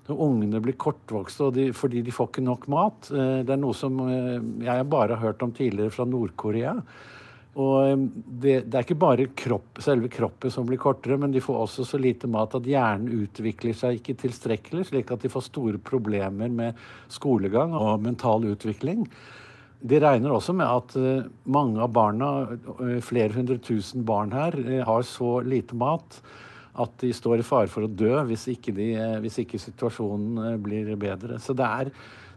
Ungene 0.08 0.62
blir 0.64 0.76
kortvokste 0.80 1.50
de, 1.52 1.68
fordi 1.76 2.02
de 2.06 2.14
får 2.14 2.30
ikke 2.30 2.44
nok 2.46 2.66
mat. 2.72 3.10
Eh, 3.12 3.40
det 3.44 3.54
er 3.54 3.60
noe 3.60 3.76
som 3.76 4.00
eh, 4.06 4.38
jeg 4.64 4.90
bare 4.90 5.16
har 5.16 5.30
hørt 5.30 5.44
om 5.44 5.54
tidligere 5.54 5.92
fra 5.94 6.08
Nord-Korea. 6.08 6.74
Og 7.58 8.04
det, 8.38 8.68
det, 8.68 8.76
er 8.76 8.84
ikke 8.84 9.00
bare 9.02 9.26
kropp, 9.38 9.80
selve 9.82 10.10
kroppen 10.12 10.52
som 10.54 10.66
blir 10.68 10.78
kortere, 10.78 11.16
men 11.18 11.32
de 11.34 11.42
får 11.42 11.64
også 11.64 11.86
så 11.88 11.98
lite 11.98 12.30
mat 12.30 12.54
at 12.54 12.68
hjernen 12.68 13.24
utvikler 13.24 13.74
seg 13.74 13.98
ikke 13.98 14.14
tilstrekkelig, 14.20 14.84
slik 14.92 15.10
at 15.10 15.24
de 15.24 15.32
får 15.32 15.48
store 15.48 15.80
problemer 15.82 16.52
med 16.54 16.78
skolegang 17.10 17.74
og 17.74 18.04
mental 18.04 18.46
utvikling. 18.52 19.08
De 19.78 19.98
regner 20.02 20.34
også 20.34 20.54
med 20.58 20.66
at 20.66 20.94
eh, 20.98 21.26
mange 21.50 21.82
av 21.82 21.92
barna, 21.94 22.30
eh, 22.82 22.98
flere 23.04 23.34
hundre 23.34 23.58
tusen 23.62 24.06
barn 24.06 24.34
her, 24.34 24.54
eh, 24.64 24.84
har 24.86 25.06
så 25.06 25.38
lite 25.46 25.78
mat 25.78 26.18
at 26.78 26.94
de 27.02 27.10
står 27.14 27.42
i 27.42 27.46
fare 27.46 27.70
for 27.72 27.86
å 27.86 27.90
dø 27.90 28.12
hvis 28.28 28.46
ikke, 28.54 28.74
de, 28.76 28.92
hvis 29.24 29.40
ikke 29.42 29.60
situasjonen 29.62 30.60
blir 30.62 30.94
bedre. 31.00 31.40
Så 31.42 31.56
det 31.56 31.66
er, 31.66 31.90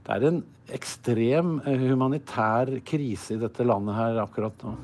det 0.08 0.16
er, 0.16 0.26
en 0.30 0.42
ekstrem 0.72 1.60
humanitær 1.66 2.74
krise 2.88 3.36
i 3.36 3.42
dette 3.42 3.68
landet 3.68 3.98
her 3.98 4.22
akkurat 4.24 4.66
nå. 4.66 4.76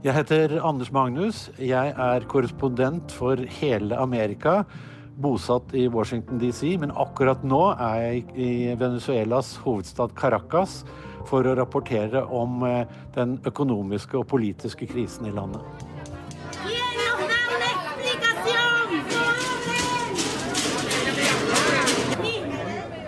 Jeg 0.00 0.16
heter 0.16 0.54
Anders 0.64 0.88
Magnus. 0.96 1.42
Jeg 1.60 1.92
er 1.92 2.24
korrespondent 2.28 3.12
for 3.12 3.40
hele 3.60 3.98
Amerika 4.00 4.62
bosatt 5.20 5.74
i 5.76 5.84
Washington 5.92 6.40
DC, 6.40 6.78
men 6.80 6.94
akkurat 6.96 7.44
nå 7.44 7.60
er 7.74 8.00
jeg 8.00 8.24
i 8.32 8.50
Venezuelas 8.80 9.52
hovedstad 9.64 10.16
Caracas 10.16 10.80
for 11.28 11.44
å 11.44 11.54
rapportere 11.58 12.24
om 12.24 12.64
eh, 12.64 12.88
den 13.16 13.36
økonomiske 13.46 14.22
og 14.22 14.28
politiske 14.32 14.88
krisen 14.88 15.28
i 15.28 15.36
landet. 15.36 15.89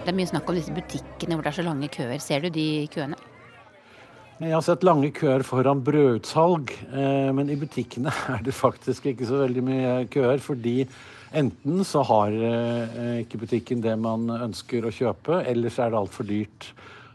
Det 0.02 0.10
er 0.10 0.18
mye 0.18 0.26
snakk 0.26 0.48
om 0.50 0.56
disse 0.58 0.74
butikkene 0.74 1.36
hvor 1.36 1.46
det 1.46 1.52
er 1.52 1.58
så 1.60 1.62
lange 1.62 1.88
køer. 1.94 2.18
Ser 2.18 2.42
du 2.42 2.48
de 2.50 2.66
køene? 2.90 3.18
Jeg 4.42 4.50
har 4.56 4.64
sett 4.66 4.82
lange 4.82 5.12
køer 5.14 5.44
foran 5.46 5.84
brødutsalg, 5.86 6.72
eh, 6.90 7.28
men 7.30 7.52
i 7.52 7.58
butikkene 7.60 8.10
er 8.34 8.42
det 8.42 8.54
faktisk 8.58 9.06
ikke 9.12 9.28
så 9.28 9.44
veldig 9.44 9.62
mye 9.62 9.92
køer. 10.10 10.42
fordi 10.42 10.80
Enten 11.32 11.84
så 11.88 12.02
har 12.04 12.34
eh, 12.34 13.22
ikke 13.22 13.40
butikken 13.40 13.80
det 13.80 13.94
man 13.96 14.26
ønsker 14.34 14.84
å 14.84 14.92
kjøpe, 14.92 15.38
eller 15.48 15.72
så 15.72 15.86
er 15.86 15.92
det 15.94 16.00
altfor 16.02 16.26
dyrt. 16.28 16.66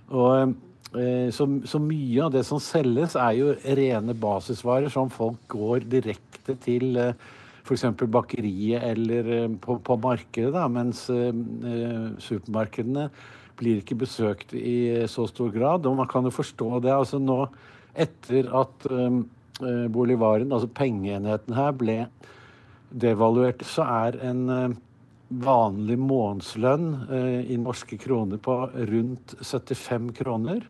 Og 0.09 0.55
eh, 0.97 1.27
så, 1.35 1.45
så, 1.67 1.81
mye 1.83 2.23
av 2.25 2.31
det 2.33 2.45
som 2.47 2.61
selges, 2.63 3.17
er 3.19 3.35
jo 3.37 3.51
rene 3.77 4.15
basisvarer 4.17 4.89
som 4.93 5.11
folk 5.13 5.43
går 5.51 5.85
direkte 5.91 6.55
til 6.63 6.97
eh, 7.03 7.27
f.eks. 7.67 7.85
bakeriet 8.07 8.85
eller 8.87 9.31
eh, 9.35 9.49
på, 9.61 9.77
på 9.83 9.99
markedet, 10.01 10.53
da, 10.55 10.67
mens 10.71 11.05
eh, 11.13 11.33
supermarkedene 12.23 13.09
blir 13.57 13.81
ikke 13.81 13.97
besøkt 14.03 14.53
i 14.57 15.05
så 15.09 15.25
stor 15.29 15.51
grad. 15.53 15.87
Og 15.89 15.97
man 15.99 16.09
kan 16.09 16.25
jo 16.27 16.33
forstå 16.33 16.79
det. 16.85 16.93
altså 16.93 17.19
nå 17.19 17.43
etter 17.97 18.49
at 18.55 18.89
eh, 18.93 19.87
bolivaren, 19.91 20.51
altså 20.53 20.69
pengeenheten 20.69 21.57
her, 21.57 21.73
ble 21.77 22.01
devaluert, 22.93 23.65
så 23.67 23.85
er 24.07 24.19
en 24.29 24.43
eh, 24.53 24.75
vanlig 25.43 25.97
månedslønn 25.99 26.91
eh, 27.09 27.39
i 27.53 27.57
norske 27.59 27.99
kroner 27.99 28.39
på 28.41 28.59
rundt 28.91 29.35
75 29.41 30.13
kroner. 30.21 30.61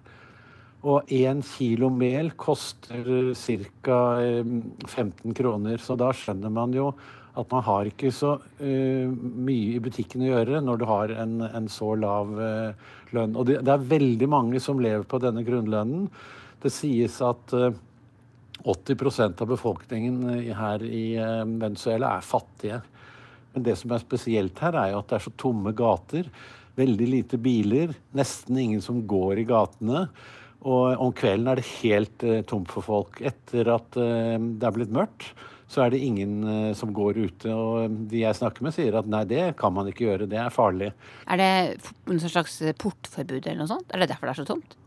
Og 0.86 1.10
én 1.14 1.42
kilo 1.42 1.90
mel 1.90 2.34
koster 2.38 3.34
ca. 3.34 4.02
15 4.86 5.34
kroner. 5.38 5.82
Så 5.82 5.98
da 5.98 6.12
skjønner 6.14 6.54
man 6.54 6.76
jo 6.76 6.92
at 7.38 7.52
man 7.54 7.66
har 7.66 7.86
ikke 7.86 8.10
så 8.14 8.32
uh, 8.42 9.10
mye 9.14 9.76
i 9.76 9.82
butikken 9.84 10.24
å 10.26 10.30
gjøre 10.32 10.62
når 10.66 10.80
du 10.82 10.86
har 10.90 11.12
en, 11.22 11.36
en 11.46 11.68
så 11.70 11.92
lav 11.94 12.32
uh, 12.34 12.94
lønn. 13.14 13.36
Og 13.38 13.46
det, 13.46 13.60
det, 13.62 13.76
er 13.76 13.90
veldig 13.92 14.30
mange 14.32 14.62
som 14.64 14.82
lever 14.82 15.06
på 15.06 15.20
denne 15.22 15.44
grunnlønnen. 15.46 16.08
Det 16.64 16.72
sies 16.74 17.20
at 17.22 17.54
uh, 17.54 17.70
80% 18.64 19.42
av 19.42 19.48
befolkningen 19.48 20.30
eh, 20.30 20.56
her 20.56 20.84
i 20.84 21.16
eh, 21.16 21.44
Venezuela 21.46 22.18
er 22.18 22.26
fattige. 22.26 22.82
Men 23.54 23.66
det 23.66 23.78
som 23.80 23.94
er 23.94 24.04
spesielt 24.04 24.60
her, 24.62 24.76
er 24.76 24.92
jo 24.92 25.02
at 25.02 25.12
det 25.12 25.20
er 25.20 25.28
så 25.28 25.36
tomme 25.40 25.74
gater. 25.78 26.30
Veldig 26.78 27.08
lite 27.10 27.40
biler. 27.42 27.94
Nesten 28.18 28.60
ingen 28.62 28.84
som 28.84 29.00
går 29.08 29.42
i 29.42 29.48
gatene. 29.50 30.08
Og 30.68 31.04
om 31.04 31.14
kvelden 31.16 31.48
er 31.52 31.60
det 31.60 31.70
helt 31.80 32.26
uh, 32.28 32.42
tomt 32.48 32.72
for 32.74 32.86
folk. 32.86 33.22
Etter 33.24 33.70
at 33.78 34.00
uh, 34.00 34.36
det 34.36 34.68
er 34.68 34.76
blitt 34.76 34.92
mørkt, 34.94 35.30
så 35.72 35.84
er 35.84 35.94
det 35.94 36.02
ingen 36.04 36.42
uh, 36.44 36.72
som 36.76 36.92
går 36.96 37.20
ute. 37.20 37.54
Og 37.54 37.96
de 38.12 38.24
jeg 38.26 38.40
snakker 38.40 38.66
med, 38.68 38.76
sier 38.76 39.00
at 39.00 39.08
nei, 39.12 39.24
det 39.30 39.54
kan 39.60 39.76
man 39.76 39.88
ikke 39.88 40.10
gjøre. 40.10 40.28
Det 40.32 40.42
er 40.42 40.54
farlig. 40.54 40.92
Er 41.28 41.40
det 41.40 41.52
noe 42.10 42.34
slags 42.34 42.60
portforbud 42.84 43.40
eller 43.40 43.64
noe 43.64 43.72
sånt? 43.72 43.88
Er 43.94 44.04
det 44.04 44.12
derfor 44.12 44.28
det 44.28 44.36
er 44.36 44.42
så 44.44 44.50
tomt? 44.52 44.78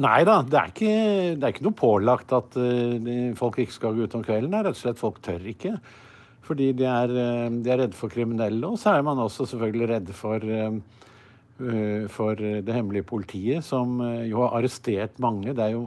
Nei 0.00 0.22
da, 0.24 0.38
det 0.48 0.56
er, 0.56 0.70
ikke, 0.72 0.92
det 1.36 1.44
er 1.44 1.52
ikke, 1.52 1.66
noe 1.66 1.76
pålagt 1.76 2.32
at 2.32 2.56
uh, 2.56 3.10
folk 3.36 3.60
ikke 3.60 3.76
skal 3.76 3.96
gå 3.96 4.08
ut 4.08 4.16
om 4.16 4.24
kvelden. 4.24 4.52
Det 4.52 4.60
er 4.60 4.68
rett 4.70 4.78
og 4.78 4.84
slett 4.84 5.00
folk 5.00 5.20
tør 5.24 5.44
ikke. 5.52 5.76
Fordi 6.42 6.72
de 6.76 6.86
er, 6.88 7.12
uh, 7.12 7.48
de 7.52 7.72
er 7.72 7.84
redde 7.84 7.98
for 7.98 8.12
kriminelle. 8.12 8.64
Og 8.68 8.80
så 8.80 8.96
er 8.96 9.04
man 9.04 9.20
også 9.20 9.48
selvfølgelig 9.50 9.90
redde 9.96 10.16
for, 10.16 10.44
uh, 10.44 11.08
for 12.12 12.38
det 12.38 12.74
hemmelige 12.74 13.06
politiet, 13.06 13.64
som 13.64 14.00
jo 14.26 14.40
har 14.42 14.56
arrestert 14.58 15.20
mange. 15.22 15.52
Det 15.54 15.64
er 15.64 15.74
jo, 15.76 15.84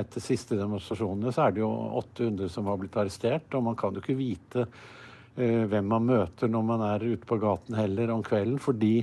etter 0.00 0.24
siste 0.24 0.56
demonstrasjonene 0.56 1.32
så 1.34 1.46
er 1.46 1.56
det 1.56 1.62
jo 1.62 1.70
800 2.00 2.48
som 2.52 2.70
har 2.70 2.80
blitt 2.80 2.96
arrestert. 2.96 3.48
Og 3.52 3.66
man 3.66 3.76
kan 3.78 3.92
jo 3.92 4.00
ikke 4.00 4.16
vite 4.16 4.64
hvem 5.34 5.86
man 5.88 6.08
møter 6.08 6.50
når 6.52 6.64
man 6.68 6.86
er 6.86 7.04
ute 7.04 7.28
på 7.28 7.38
gaten 7.42 7.76
heller 7.76 8.14
om 8.14 8.24
kvelden, 8.24 8.56
fordi 8.62 9.02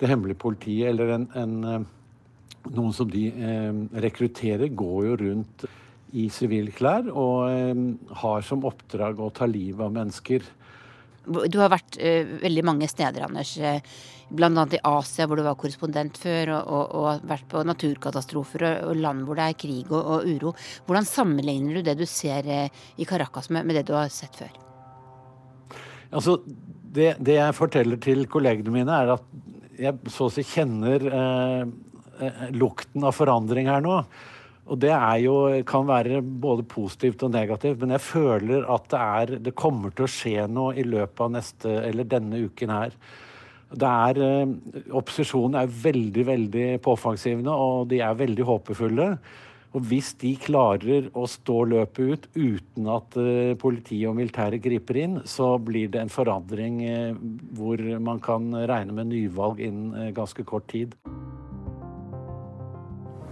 det 0.00 0.10
hemmelige 0.10 0.42
politiet 0.42 0.90
eller 0.90 1.14
en, 1.18 1.28
en 1.38 1.86
noen 2.72 2.94
som 2.96 3.08
de 3.10 3.26
eh, 3.28 3.80
rekrutterer, 4.04 4.70
går 4.72 5.08
jo 5.08 5.16
rundt 5.24 5.66
i 6.14 6.28
sivilklær 6.32 7.10
og 7.10 7.50
eh, 7.50 7.82
har 8.22 8.46
som 8.46 8.64
oppdrag 8.68 9.20
å 9.20 9.32
ta 9.34 9.48
livet 9.50 9.84
av 9.84 9.94
mennesker. 9.94 10.46
Du 11.24 11.60
har 11.60 11.72
vært 11.72 11.98
uh, 12.00 12.34
veldig 12.42 12.64
mange 12.66 12.88
steder, 12.90 13.26
Anders. 13.28 13.54
Bl.a. 14.34 14.64
i 14.72 14.80
Asia, 14.88 15.26
hvor 15.28 15.38
du 15.38 15.44
var 15.44 15.56
korrespondent 15.60 16.16
før, 16.18 16.54
og, 16.56 16.68
og, 16.74 16.94
og 16.98 17.26
vært 17.28 17.46
på 17.52 17.62
naturkatastrofer 17.68 18.64
og, 18.66 18.76
og, 18.88 19.00
land 19.04 19.24
hvor 19.28 19.38
det 19.38 19.48
er 19.50 19.58
krig 19.60 19.92
og, 19.92 20.24
uro. 20.24 20.54
Hvordan 20.88 21.08
sammenligner 21.08 21.78
du 21.78 21.86
det 21.86 21.98
du 22.00 22.06
ser 22.08 22.48
uh, 22.48 22.84
i 22.96 23.08
Caracas 23.08 23.50
med, 23.52 23.68
med, 23.68 23.78
det 23.78 23.86
du 23.90 23.94
har 23.96 24.12
sett 24.12 24.36
før? 24.40 24.52
Altså, 26.14 26.38
det, 26.94 27.16
det 27.24 27.40
jeg 27.40 27.56
forteller 27.58 28.00
til 28.02 28.24
kollegene 28.30 28.72
mine, 28.74 29.02
er 29.02 29.16
at 29.16 29.26
jeg 29.80 30.12
så 30.12 30.28
å 30.28 30.32
si 30.32 30.44
kjenner 30.46 31.04
eh, 31.08 31.64
eh, 32.22 32.46
lukten 32.54 33.06
av 33.06 33.16
forandring 33.16 33.70
her 33.70 33.82
nå. 33.84 34.00
Og 34.64 34.80
det 34.80 34.94
jo, 35.20 35.34
kan 35.68 35.84
være 35.88 36.22
både 36.22 36.64
positivt 36.64 37.22
og 37.26 37.34
negativt, 37.34 37.82
men 37.82 37.92
jeg 37.92 38.04
føler 38.06 38.64
at 38.72 38.88
det, 38.88 39.00
er, 39.00 39.32
det 39.50 39.56
kommer 39.58 39.92
til 39.92 40.06
å 40.06 40.10
skje 40.10 40.46
noe 40.48 40.72
i 40.80 40.86
løpet 40.88 41.20
av 41.26 41.34
neste, 41.34 41.74
eller 41.90 42.08
denne 42.08 42.40
uken 42.46 42.72
her. 42.72 42.96
Er, 43.74 44.20
eh, 44.22 44.52
opposisjonen 44.94 45.58
er 45.60 45.72
veldig 45.82 46.24
veldig 46.30 46.68
påfangsgivende, 46.84 47.52
og 47.52 47.90
de 47.90 48.00
er 48.06 48.16
veldig 48.16 48.46
håpefulle. 48.48 49.08
Og 49.74 49.82
hvis 49.90 50.12
de 50.20 50.30
klarer 50.38 51.10
å 51.18 51.26
stå 51.28 51.56
løpet 51.66 51.98
ut 51.98 52.28
uten 52.38 52.90
at 52.94 53.16
uh, 53.18 53.56
politiet 53.58 54.06
og 54.06 54.14
militæret 54.20 54.62
griper 54.62 55.00
inn, 55.02 55.16
så 55.26 55.56
blir 55.58 55.90
det 55.90 56.04
en 56.04 56.14
forandring 56.14 56.78
uh, 56.86 57.18
hvor 57.58 57.82
man 57.98 58.22
kan 58.22 58.54
regne 58.54 58.94
med 58.94 59.10
nyvalg 59.10 59.58
innen 59.66 60.14
ganske 60.14 60.46
kort 60.46 60.70
tid. 60.70 60.94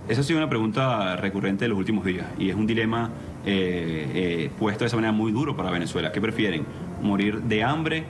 Esa 0.08 0.20
ha 0.20 0.24
sido 0.24 0.38
una 0.38 0.48
pregunta 0.48 1.16
recurrente 1.16 1.64
de 1.64 1.68
los 1.68 1.78
últimos 1.78 2.04
días 2.04 2.26
y 2.38 2.50
es 2.50 2.56
un 2.56 2.66
dilema 2.66 3.10
eh, 3.46 4.10
eh, 4.14 4.50
puesto 4.58 4.80
de 4.80 4.88
esa 4.88 4.96
manera 4.96 5.12
muy 5.12 5.30
duro 5.32 5.56
para 5.56 5.70
Venezuela. 5.70 6.10
¿Qué 6.10 6.20
prefieren? 6.20 6.66
¿Morir 7.00 7.40
de 7.42 7.62
hambre? 7.62 8.04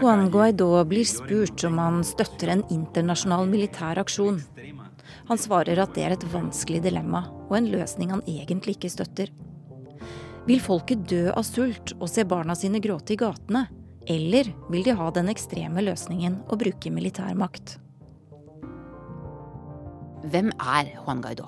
Juan 0.00 0.30
Guaidó 0.30 0.84
blir 0.84 1.06
spurt 1.06 1.64
om 1.64 1.78
han 1.78 2.00
støtter 2.04 2.50
en 2.50 2.64
internasjonal 2.74 3.46
militær 3.48 4.00
aksjon. 4.02 4.40
Han 5.30 5.38
svarer 5.38 5.78
at 5.82 5.94
det 5.94 6.04
er 6.04 6.16
et 6.16 6.26
vanskelig 6.32 6.82
dilemma, 6.82 7.22
og 7.48 7.56
en 7.58 7.70
løsning 7.70 8.12
han 8.12 8.24
egentlig 8.26 8.76
ikke 8.76 8.90
støtter. 8.90 9.30
Vil 10.46 10.60
folket 10.62 11.06
dø 11.08 11.30
av 11.30 11.46
sult 11.46 11.94
og 12.00 12.10
se 12.10 12.26
barna 12.26 12.58
sine 12.58 12.82
gråte 12.82 13.14
i 13.14 13.20
gatene? 13.22 13.66
Eller 14.06 14.52
vil 14.70 14.84
de 14.86 14.94
ha 14.94 15.10
den 15.14 15.30
ekstreme 15.32 15.82
løsningen 15.86 16.42
å 16.50 16.58
bruke 16.58 16.92
militærmakt? 16.94 17.78
Hvem 20.26 20.48
er 20.58 20.88
Juan 20.96 21.20
Guaidó? 21.22 21.46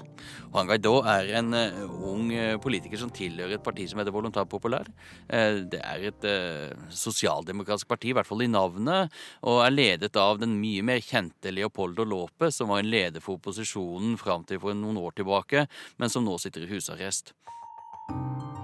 Juan 0.52 0.68
Guaidó 0.68 0.92
er 1.08 1.32
en 1.40 1.54
uh, 1.56 1.80
ung 2.06 2.28
uh, 2.30 2.58
politiker 2.62 3.00
som 3.00 3.10
tilhører 3.14 3.56
et 3.56 3.64
parti 3.64 3.88
som 3.90 3.98
heter 3.98 4.14
Voluntar 4.14 4.46
Popular. 4.50 4.86
Uh, 5.26 5.64
det 5.72 5.80
er 5.82 6.06
et 6.10 6.28
sosialdemokratisk 6.94 7.88
parti, 7.90 8.12
i 8.12 8.16
hvert 8.16 8.28
fall 8.28 8.44
i 8.46 8.50
navnet, 8.50 9.14
og 9.42 9.64
er 9.64 9.74
ledet 9.74 10.14
av 10.20 10.38
den 10.40 10.54
mye 10.60 10.84
mer 10.86 11.02
kjente 11.02 11.52
Leopoldo 11.54 12.06
Lope, 12.06 12.52
som 12.54 12.70
var 12.70 12.84
en 12.84 12.92
leder 12.92 13.24
for 13.24 13.40
opposisjonen 13.40 14.16
fram 14.20 14.46
til 14.46 14.62
for 14.62 14.78
noen 14.78 15.00
år 15.02 15.18
tilbake, 15.18 15.66
men 15.98 16.12
som 16.12 16.26
nå 16.26 16.38
sitter 16.38 16.66
i 16.66 16.70
husarrest. 16.70 17.34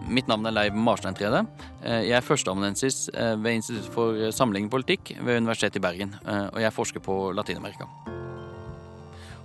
Mitt 0.05 0.29
navn 0.29 0.47
er 0.47 0.55
Leiv 0.55 0.77
Marsteintrede. 0.77 1.43
Jeg 1.83 2.13
er 2.13 2.25
førsteamanuensis 2.25 3.07
ved 3.13 3.57
Institutt 3.57 3.89
for 3.93 4.27
sammenligning 4.37 4.71
politikk 4.73 5.15
ved 5.17 5.41
Universitetet 5.41 5.81
i 5.81 5.85
Bergen, 5.85 6.19
og 6.53 6.61
jeg 6.61 6.77
forsker 6.77 7.05
på 7.05 7.23
Latin-Amerika. 7.37 7.89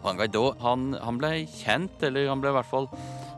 Juan 0.03 0.55
han, 0.59 0.93
han 1.01 1.17
ble 1.19 1.31
kjent, 1.51 2.03
eller 2.07 2.29
han 2.29 2.41
ble 2.41 2.53
i 2.53 2.57
hvert 2.59 2.69
fall 2.69 2.87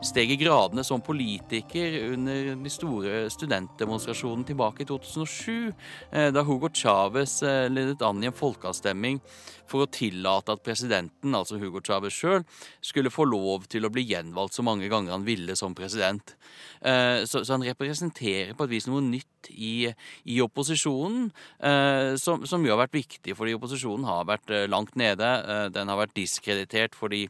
steg 0.02 0.32
i 0.34 0.38
gradene 0.40 0.82
som 0.86 1.02
politiker 1.04 1.94
under 2.12 2.52
de 2.58 2.72
store 2.72 3.24
studentdemonstrasjonene 3.30 4.46
tilbake 4.46 4.82
i 4.82 4.88
2007, 4.88 5.72
eh, 6.10 6.30
da 6.34 6.42
Hugo 6.46 6.70
Chávez 6.74 7.40
eh, 7.46 7.68
ledet 7.70 8.02
an 8.06 8.22
i 8.22 8.30
en 8.30 8.36
folkeavstemning 8.36 9.20
for 9.72 9.86
å 9.86 9.90
tillate 9.92 10.54
at 10.54 10.64
presidenten, 10.64 11.34
altså 11.36 11.58
Hugo 11.60 11.82
Chávez 11.84 12.14
sjøl, 12.14 12.44
skulle 12.84 13.12
få 13.12 13.26
lov 13.28 13.66
til 13.72 13.88
å 13.88 13.92
bli 13.92 14.04
gjenvalgt 14.10 14.58
så 14.58 14.64
mange 14.66 14.90
ganger 14.92 15.16
han 15.16 15.26
ville 15.26 15.56
som 15.58 15.76
president. 15.76 16.36
Eh, 16.80 17.24
så, 17.28 17.42
han 17.48 17.66
representerer 17.66 18.54
på 18.56 18.68
et 18.68 18.74
vis 18.74 18.88
noe 18.90 19.02
nytt 19.04 19.50
i, 19.50 19.90
i 20.30 20.38
opposisjonen, 20.44 21.24
som, 22.22 22.44
som, 22.46 22.62
jo 22.62 22.70
har 22.70 22.78
vært 22.84 22.94
viktig, 22.94 23.34
fordi 23.34 23.56
opposisjonen 23.56 24.06
har 24.06 24.28
vært 24.28 24.52
langt 24.70 24.94
nede. 24.98 25.26
Den 25.74 25.90
har 25.90 25.98
vært 25.98 26.14
diskreditert 26.14 26.94
fordi 26.94 27.24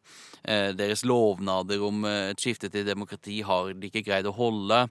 deres 0.76 1.07
lovnader 1.09 1.81
om 1.87 2.05
et 2.05 2.42
skifte 2.42 2.68
til 2.72 2.85
demokrati 2.85 3.38
har 3.46 3.72
de 3.72 3.88
ikke 3.88 4.05
greid 4.05 4.28
å 4.28 4.35
holde. 4.37 4.83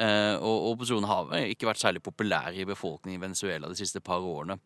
Eh, 0.00 0.34
og 0.38 0.74
opposisjonen 0.74 1.08
har 1.10 1.32
ikke 1.50 1.68
vært 1.68 1.82
særlig 1.82 2.02
populær 2.04 2.54
i 2.54 2.66
befolkningen 2.68 3.18
i 3.18 3.24
Venezuela 3.24 3.70
de 3.70 3.78
siste 3.78 4.02
par 4.04 4.22
årene. 4.24 4.58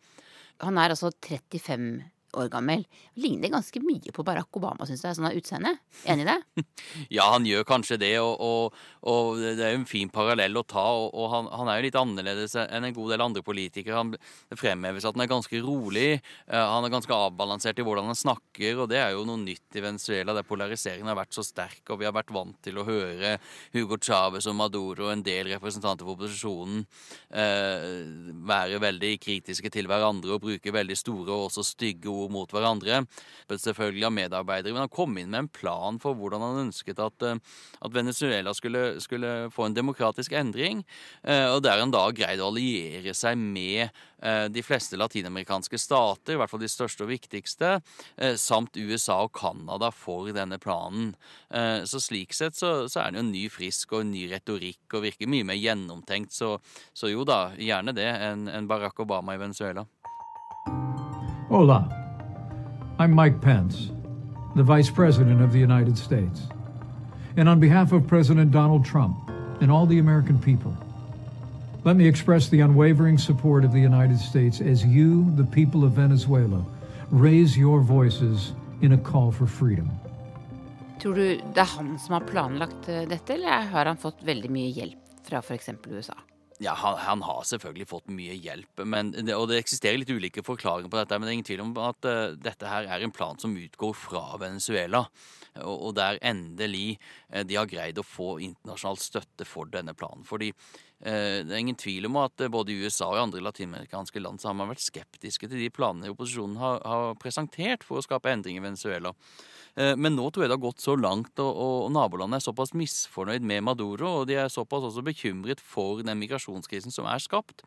Han 0.62 0.78
er 0.78 0.94
altså 0.94 1.10
35 1.10 2.04
år 2.40 2.50
gammel. 2.52 2.84
Ligner 3.20 3.52
ganske 3.52 3.82
mye 3.84 4.14
på 4.14 4.24
Barack 4.26 4.58
Obama, 4.58 4.86
syns 4.88 5.04
jeg, 5.04 5.16
sånn 5.18 5.28
av 5.28 5.38
utseende. 5.38 5.74
Enig 6.10 6.26
i 6.26 6.30
det? 6.30 6.64
ja, 7.16 7.28
han 7.32 7.46
gjør 7.48 7.66
kanskje 7.68 7.98
det, 8.02 8.12
og, 8.22 8.40
og, 8.42 8.78
og 9.10 9.42
det 9.42 9.64
er 9.64 9.74
jo 9.74 9.82
en 9.82 9.88
fin 9.88 10.10
parallell 10.12 10.60
å 10.60 10.64
ta. 10.66 10.86
Og, 10.98 11.08
og 11.12 11.30
han, 11.32 11.50
han, 11.52 11.70
er 11.70 11.80
jo 11.80 11.86
litt 11.88 12.00
annerledes 12.00 12.56
enn 12.64 12.88
en 12.88 12.96
god 12.96 13.14
del 13.14 13.26
andre 13.26 13.44
politikere. 13.46 14.00
Han 14.00 14.14
fremheves 14.58 15.06
at 15.06 15.16
han 15.16 15.24
er 15.26 15.32
ganske 15.32 15.62
rolig. 15.64 16.08
Eh, 16.18 16.66
han 16.74 16.86
er 16.86 16.94
ganske 16.94 17.20
avbalansert 17.28 17.80
i 17.80 17.86
hvordan 17.86 18.10
han 18.12 18.18
snakker, 18.18 18.84
og 18.84 18.90
det 18.92 19.00
er 19.02 19.14
jo 19.14 19.26
noe 19.28 19.40
nytt 19.42 19.78
i 19.78 19.84
Venezuela, 19.84 20.36
der 20.36 20.46
polariseringen 20.48 21.10
har 21.10 21.18
vært 21.18 21.36
så 21.36 21.44
sterk, 21.46 21.82
og 21.90 22.00
vi 22.00 22.08
har 22.08 22.14
vært 22.16 22.32
vant 22.34 22.58
til 22.64 22.78
å 22.80 22.86
høre 22.86 23.36
Hugo 23.74 23.98
Chávez 24.00 24.48
og 24.50 24.56
Maduro 24.58 25.08
og 25.08 25.12
en 25.12 25.24
del 25.24 25.50
representanter 25.52 26.06
for 26.06 26.16
opposisjonen 26.16 26.84
eh, 27.34 27.84
være 28.48 28.80
veldig 28.82 29.12
kritiske 29.22 29.70
til 29.72 29.88
hverandre 29.90 30.36
og 30.36 30.44
bruke 30.44 30.74
veldig 30.74 30.96
store 30.98 31.34
og 31.34 31.48
også 31.48 31.64
stygge 31.66 32.10
ord 32.12 32.23
mot 32.32 32.50
hverandre. 32.52 33.04
Selvfølgelig 33.48 34.06
av 34.08 34.14
medarbeidere, 34.14 34.72
men 34.74 34.84
han 34.86 34.92
kom 34.92 35.16
inn 35.20 35.30
med 35.32 35.44
en 35.44 35.50
plan 35.52 35.98
for 36.02 36.16
hvordan 36.18 36.42
han 36.42 36.62
ønsket 36.66 37.00
at, 37.02 37.26
eh, 37.26 37.40
at 37.84 37.94
Venezuela 37.94 38.54
skulle, 38.56 39.00
skulle, 39.04 39.32
få 39.54 39.68
en 39.68 39.76
demokratisk 39.76 40.32
endring, 40.32 40.84
eh, 41.22 41.46
og 41.52 41.62
der 41.64 41.82
han 41.82 41.92
da 41.94 42.06
greide 42.14 42.44
å 42.44 42.50
alliere 42.52 43.14
seg 43.16 43.38
med 43.38 43.88
eh, 44.22 44.46
de 44.48 44.64
fleste 44.64 44.98
latinamerikanske 45.00 45.78
stater, 45.80 46.34
i 46.34 46.40
hvert 46.40 46.50
fall 46.50 46.62
de 46.62 46.70
største 46.70 47.04
og 47.04 47.12
viktigste, 47.12 47.76
samt 48.40 48.78
USA 48.78 49.20
og 49.26 49.34
Canada 49.36 49.90
for 49.94 50.30
denne 50.34 50.58
planen. 50.62 51.12
Så 51.88 52.00
slik 52.02 52.34
sett 52.36 52.56
så, 52.56 52.86
så 52.88 53.00
er 53.00 53.10
han 53.10 53.18
jo 53.18 53.24
ny 53.26 53.44
frisk 53.52 53.92
og 53.98 54.06
ny 54.08 54.24
retorikk 54.30 54.96
og 54.96 55.04
virker 55.06 55.30
mye 55.30 55.46
mer 55.46 55.58
gjennomtenkt. 55.58 56.34
Så, 56.34 56.56
så 56.96 57.12
jo 57.12 57.26
da, 57.28 57.52
gjerne 57.58 57.94
det, 57.96 58.08
enn 58.08 58.48
en 58.48 58.70
Barack 58.70 59.04
Obama 59.04 59.36
i 59.36 59.42
Venezuela. 59.42 59.86
Hola. 61.50 62.03
I'm 62.96 63.10
Mike 63.10 63.40
Pence, 63.40 63.90
the 64.54 64.62
Vice 64.62 64.88
President 64.88 65.42
of 65.42 65.52
the 65.52 65.58
United 65.58 65.98
States. 65.98 66.42
And 67.36 67.48
on 67.48 67.58
behalf 67.58 67.90
of 67.90 68.06
President 68.06 68.52
Donald 68.52 68.84
Trump 68.84 69.16
and 69.60 69.68
all 69.68 69.84
the 69.84 69.98
American 69.98 70.38
people, 70.38 70.72
let 71.82 71.96
me 71.96 72.06
express 72.06 72.48
the 72.48 72.60
unwavering 72.60 73.18
support 73.18 73.64
of 73.64 73.72
the 73.72 73.80
United 73.80 74.20
States 74.20 74.60
as 74.60 74.86
you, 74.86 75.28
the 75.34 75.42
people 75.42 75.82
of 75.82 75.90
Venezuela, 75.92 76.64
raise 77.10 77.58
your 77.58 77.80
voices 77.80 78.52
in 78.80 78.92
a 78.92 78.98
call 78.98 79.32
for 79.32 79.46
freedom. 79.46 79.90
Tror 81.00 81.14
du 81.14 81.40
det 81.54 81.58
er 81.58 81.74
han 81.76 81.98
som 81.98 82.14
har 82.14 82.20
planlagt 82.30 82.88
eh, 82.88 83.08
dette, 83.10 83.34
eller 83.34 83.66
har 83.74 83.90
han 83.90 83.98
fått 83.98 84.22
veldig 84.22 84.50
mye 84.54 84.70
hjelp 84.70 85.26
fra 85.26 85.42
f.eks. 85.42 85.68
USA? 85.90 86.14
Ja, 86.62 86.74
han, 86.78 86.98
han, 87.02 87.22
har 87.26 87.42
selvfølgelig 87.48 87.88
fått 87.90 88.10
mye 88.14 88.36
hjelp, 88.38 88.84
men, 88.86 89.10
og 89.34 89.48
det 89.50 89.58
eksisterer 89.58 89.98
litt 89.98 90.12
ulike 90.14 90.44
forklaringer 90.46 90.92
på 90.92 91.00
dette. 91.00 91.18
Men 91.18 91.26
det 91.26 91.32
er 91.32 91.38
ingen 91.38 91.48
tvil 91.48 91.62
om 91.64 91.72
at 91.82 92.06
uh, 92.06 92.36
dette 92.38 92.70
her 92.70 92.86
er 92.86 93.02
en 93.02 93.14
plan 93.14 93.40
som 93.42 93.56
utgår 93.58 93.96
fra 93.98 94.22
Venezuela. 94.38 95.02
Og, 95.64 95.74
og 95.88 95.96
der 95.98 96.20
endelig 96.22 97.00
uh, 97.34 97.42
de 97.42 97.58
har 97.58 97.70
greid 97.70 97.98
å 97.98 98.06
få 98.06 98.36
internasjonal 98.46 99.00
støtte 99.02 99.48
for 99.48 99.70
denne 99.72 99.96
planen. 99.98 100.22
Fordi 100.28 100.52
det 101.04 101.52
er 101.52 101.60
ingen 101.60 101.76
tvil 101.76 102.08
om 102.08 102.16
at 102.22 102.46
både 102.48 102.72
i 102.72 102.78
USA 102.80 103.10
og 103.10 103.18
i 103.18 103.24
andre 103.26 103.42
latinamerikanske 103.44 104.22
land 104.24 104.40
så 104.40 104.48
har 104.50 104.56
man 104.56 104.70
vært 104.72 104.84
skeptiske 104.84 105.50
til 105.50 105.60
de 105.60 105.68
planene 105.74 106.12
opposisjonen 106.12 106.56
har, 106.56 106.78
har 106.80 107.18
presentert 107.20 107.84
for 107.84 108.00
å 108.00 108.06
skape 108.06 108.32
endring 108.32 108.56
i 108.56 108.64
Venezuela. 108.64 109.12
Eh, 109.76 109.94
men 109.98 110.14
nå 110.14 110.28
tror 110.30 110.44
jeg 110.44 110.52
det 110.52 110.56
har 110.56 110.62
gått 110.62 110.84
så 110.84 110.94
langt, 110.98 111.32
og, 111.42 111.50
og 111.50 111.92
nabolandet 111.94 112.38
er 112.38 112.46
såpass 112.46 112.74
misfornøyd 112.78 113.46
med 113.46 113.64
Maduro, 113.66 114.20
og 114.20 114.28
de 114.30 114.38
er 114.38 114.52
såpass 114.52 114.86
også 114.90 115.02
bekymret 115.06 115.62
for 115.62 116.02
den 116.06 116.20
migrasjonskrisen 116.20 116.94
som 116.94 117.08
er 117.10 117.22
skapt, 117.22 117.64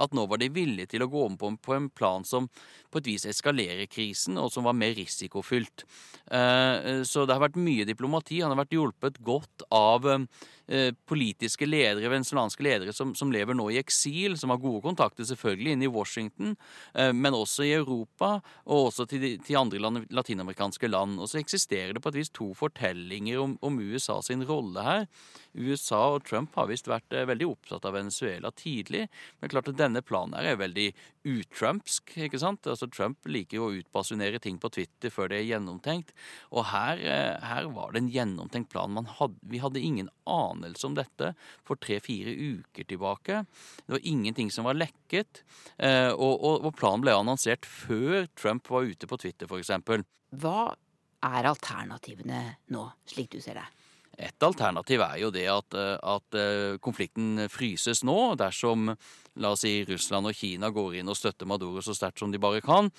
at 0.00 0.16
nå 0.16 0.24
var 0.30 0.40
de 0.40 0.50
villige 0.52 0.94
til 0.94 1.04
å 1.04 1.10
gå 1.12 1.26
om 1.28 1.36
på, 1.40 1.52
på 1.60 1.76
en 1.76 1.90
plan 1.92 2.24
som 2.24 2.48
på 2.90 3.02
et 3.02 3.10
vis 3.12 3.28
eskalerer 3.28 3.90
krisen, 3.90 4.40
og 4.40 4.48
som 4.54 4.66
var 4.66 4.78
mer 4.78 4.96
risikofylt. 4.96 5.84
Eh, 6.32 7.04
så 7.06 7.26
det 7.26 7.36
har 7.36 7.44
vært 7.44 7.60
mye 7.60 7.88
diplomati. 7.88 8.40
Han 8.40 8.54
har 8.54 8.64
vært 8.64 8.78
hjulpet 8.78 9.20
godt 9.26 9.68
av 9.74 10.08
Eh, 10.08 10.24
politiske 11.08 11.66
ledere, 11.66 12.10
venezuelanske 12.12 12.62
ledere 12.62 12.92
som, 12.94 13.14
som, 13.18 13.32
lever 13.32 13.56
nå 13.58 13.66
i 13.72 13.78
eksil, 13.80 14.36
som 14.38 14.52
har 14.52 14.60
gode 14.62 14.82
kontakter 14.84 15.26
selvfølgelig 15.26 15.74
inne 15.74 15.88
i 15.88 15.92
Washington, 15.92 16.54
eh, 16.94 17.12
men 17.16 17.36
også 17.36 17.66
i 17.66 17.72
Europa, 17.74 18.36
og 18.66 18.90
også 18.90 19.06
til, 19.10 19.26
til 19.44 19.58
andre 19.58 19.82
land, 19.82 20.04
latinamerikanske 20.14 20.90
land. 20.90 21.18
Og 21.20 21.30
så 21.30 21.40
eksisterer 21.40 21.94
det 21.96 22.02
på 22.04 22.12
et 22.12 22.20
vis 22.20 22.32
to 22.34 22.52
fortellinger 22.58 23.42
om, 23.42 23.56
om 23.66 23.80
USA 23.80 24.20
sin 24.22 24.46
rolle 24.46 24.86
her. 24.86 25.06
USA 25.54 26.02
og 26.14 26.24
Trump 26.28 26.54
har 26.54 26.68
visst 26.70 26.90
vært 26.90 27.10
eh, 27.14 27.26
veldig 27.28 27.48
opptatt 27.50 27.86
av 27.88 27.96
Venezuela 27.98 28.52
tidlig, 28.54 29.08
men 29.40 29.52
klart 29.52 29.70
at 29.72 29.80
denne 29.80 30.02
planen 30.06 30.36
her 30.38 30.52
er 30.52 30.60
veldig 30.60 30.90
utrumpsk. 31.26 32.14
ikke 32.26 32.40
sant? 32.40 32.68
Altså 32.70 32.88
Trump 32.90 33.26
liker 33.28 33.58
jo 33.58 33.68
å 33.68 33.74
utbasunere 33.80 34.40
ting 34.42 34.60
på 34.60 34.70
Twitter 34.72 35.12
før 35.12 35.32
det 35.32 35.40
er 35.40 35.48
gjennomtenkt. 35.50 36.14
Og 36.54 36.70
her, 36.70 37.00
eh, 37.02 37.36
her 37.42 37.68
var 37.74 37.92
det 37.92 38.04
en 38.04 38.12
gjennomtenkt 38.12 38.70
plan. 38.70 38.96
Hadde, 39.18 39.36
vi 39.42 39.58
hadde 39.58 39.82
ingen 39.82 40.10
anelse 40.60 40.86
om 40.88 40.96
dette 40.96 41.32
for 41.66 41.80
tre-fire 41.80 42.32
uker 42.32 42.88
tilbake. 42.88 43.42
Det 43.86 43.96
var 43.96 44.06
ingenting 44.12 44.52
som 44.52 44.68
var 44.68 44.78
lekket. 44.78 45.42
Eh, 45.78 46.12
og, 46.12 46.36
og, 46.36 46.68
og 46.68 46.76
planen 46.78 47.04
ble 47.04 47.16
annonsert 47.16 47.66
før 47.68 48.28
Trump 48.38 48.70
var 48.70 48.88
ute 48.88 49.08
på 49.08 49.20
Twitter, 49.20 49.48
f.eks. 49.48 49.72
Hva 50.40 50.70
er 51.26 51.50
alternativene 51.50 52.42
nå, 52.72 52.86
slik 53.08 53.34
du 53.34 53.40
ser 53.44 53.60
det? 53.60 53.68
Et 54.20 54.44
alternativ 54.44 55.00
er 55.00 55.16
jo 55.22 55.30
det 55.32 55.46
at, 55.48 55.74
at 56.04 56.36
konflikten 56.84 57.46
fryses 57.48 58.02
nå, 58.04 58.34
dersom 58.36 58.90
la 59.38 59.52
oss 59.54 59.62
si 59.64 59.84
Russland 59.86 60.26
og 60.26 60.36
Kina 60.36 60.70
går 60.74 61.00
inn 61.00 61.10
og 61.10 61.18
støtter 61.18 61.48
Maduro 61.48 61.82
så 61.84 61.94
sterkt 61.94 62.18
som 62.22 62.32
de 62.32 62.40
bare 62.42 62.62
kan, 62.64 62.90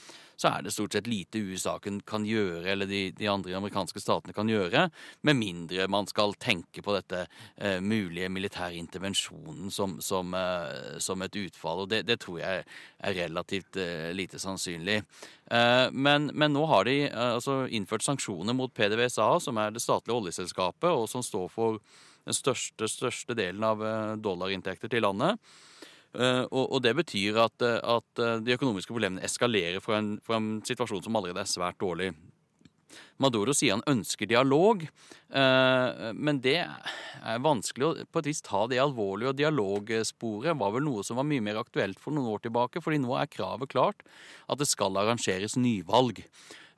så 0.41 0.49
er 0.49 0.63
det 0.65 0.73
stort 0.73 0.95
sett 0.95 1.09
lite 1.09 1.41
USA 1.43 1.75
kan 1.79 2.25
gjøre, 2.25 2.63
eller 2.71 2.89
de, 2.89 3.01
de 3.13 3.27
andre 3.29 3.53
amerikanske 3.59 4.01
statene 4.01 4.33
kan 4.33 4.49
gjøre, 4.49 4.87
med 5.27 5.37
mindre 5.37 5.85
man 5.91 6.07
skal 6.09 6.33
tenke 6.41 6.81
på 6.81 6.95
dette 6.95 7.25
eh, 7.57 7.77
mulige 7.83 8.29
militære 8.33 8.79
intervensjonen 8.79 9.69
som, 9.73 9.99
som, 10.01 10.33
eh, 10.33 10.97
som, 11.03 11.21
et 11.21 11.37
utfall. 11.43 11.83
Og 11.83 11.91
det, 11.91 12.03
det, 12.09 12.17
tror 12.23 12.39
jeg 12.41 12.63
er 12.65 13.17
relativt 13.19 13.77
eh, 13.81 14.09
lite 14.17 14.41
sannsynlig. 14.41 15.01
Eh, 15.51 15.87
men, 15.91 16.31
men, 16.33 16.55
nå 16.55 16.65
har 16.71 16.89
de 16.89 16.97
eh, 17.09 17.33
altså 17.35 17.65
innført 17.69 18.07
sanksjoner 18.07 18.57
mot 18.57 18.73
PDVSA, 18.73 19.33
som 19.45 19.61
er 19.61 19.75
det 19.75 19.83
statlige 19.83 20.17
oljeselskapet, 20.17 20.89
og 20.89 21.09
som 21.11 21.25
står 21.25 21.51
for 21.53 21.81
den 22.25 22.37
største, 22.37 22.89
største 22.89 23.37
delen 23.37 23.65
av 23.65 23.83
eh, 23.85 24.15
dollarinntekter 24.21 24.91
til 24.91 25.05
landet. 25.05 25.37
Eh, 26.11 26.43
og, 26.49 26.65
og, 26.65 26.81
det 26.83 26.91
betyr 26.97 27.39
at, 27.45 27.63
eh, 27.63 27.79
at, 27.79 28.19
eh, 28.19 28.41
de 28.43 28.55
økonomiske 28.57 28.91
problemene 28.91 29.23
eskalerer 29.23 29.79
fra 29.83 30.01
en, 30.01 30.17
fra 30.25 30.41
en, 30.41 30.59
situasjon 30.67 31.05
som 31.05 31.15
allerede 31.15 31.43
er 31.43 31.49
svært 31.49 31.79
dårlig. 31.79 32.11
Maduro 33.23 33.53
sier 33.55 33.77
han 33.77 33.85
ønsker 33.87 34.27
dialog, 34.27 34.81
men 35.31 36.39
det 36.43 36.57
er 36.59 37.43
vanskelig 37.45 37.85
å 37.87 37.91
på 38.03 38.19
et 38.19 38.27
vis 38.27 38.41
ta 38.43 38.65
det 38.67 38.81
alvorlig. 38.83 39.29
Og 39.29 39.37
dialogsporet 39.39 40.57
var 40.59 40.73
vel 40.75 40.83
noe 40.83 41.05
som 41.07 41.21
var 41.21 41.27
mye 41.29 41.45
mer 41.45 41.61
aktuelt 41.61 42.01
for 42.01 42.11
noen 42.11 42.33
år 42.33 42.43
tilbake, 42.43 42.81
fordi 42.83 42.99
nå 42.99 43.13
er 43.15 43.31
kravet 43.31 43.71
klart 43.71 44.03
at 44.51 44.59
det 44.59 44.67
skal 44.67 44.99
arrangeres 44.99 45.55
nyvalg. 45.55 46.19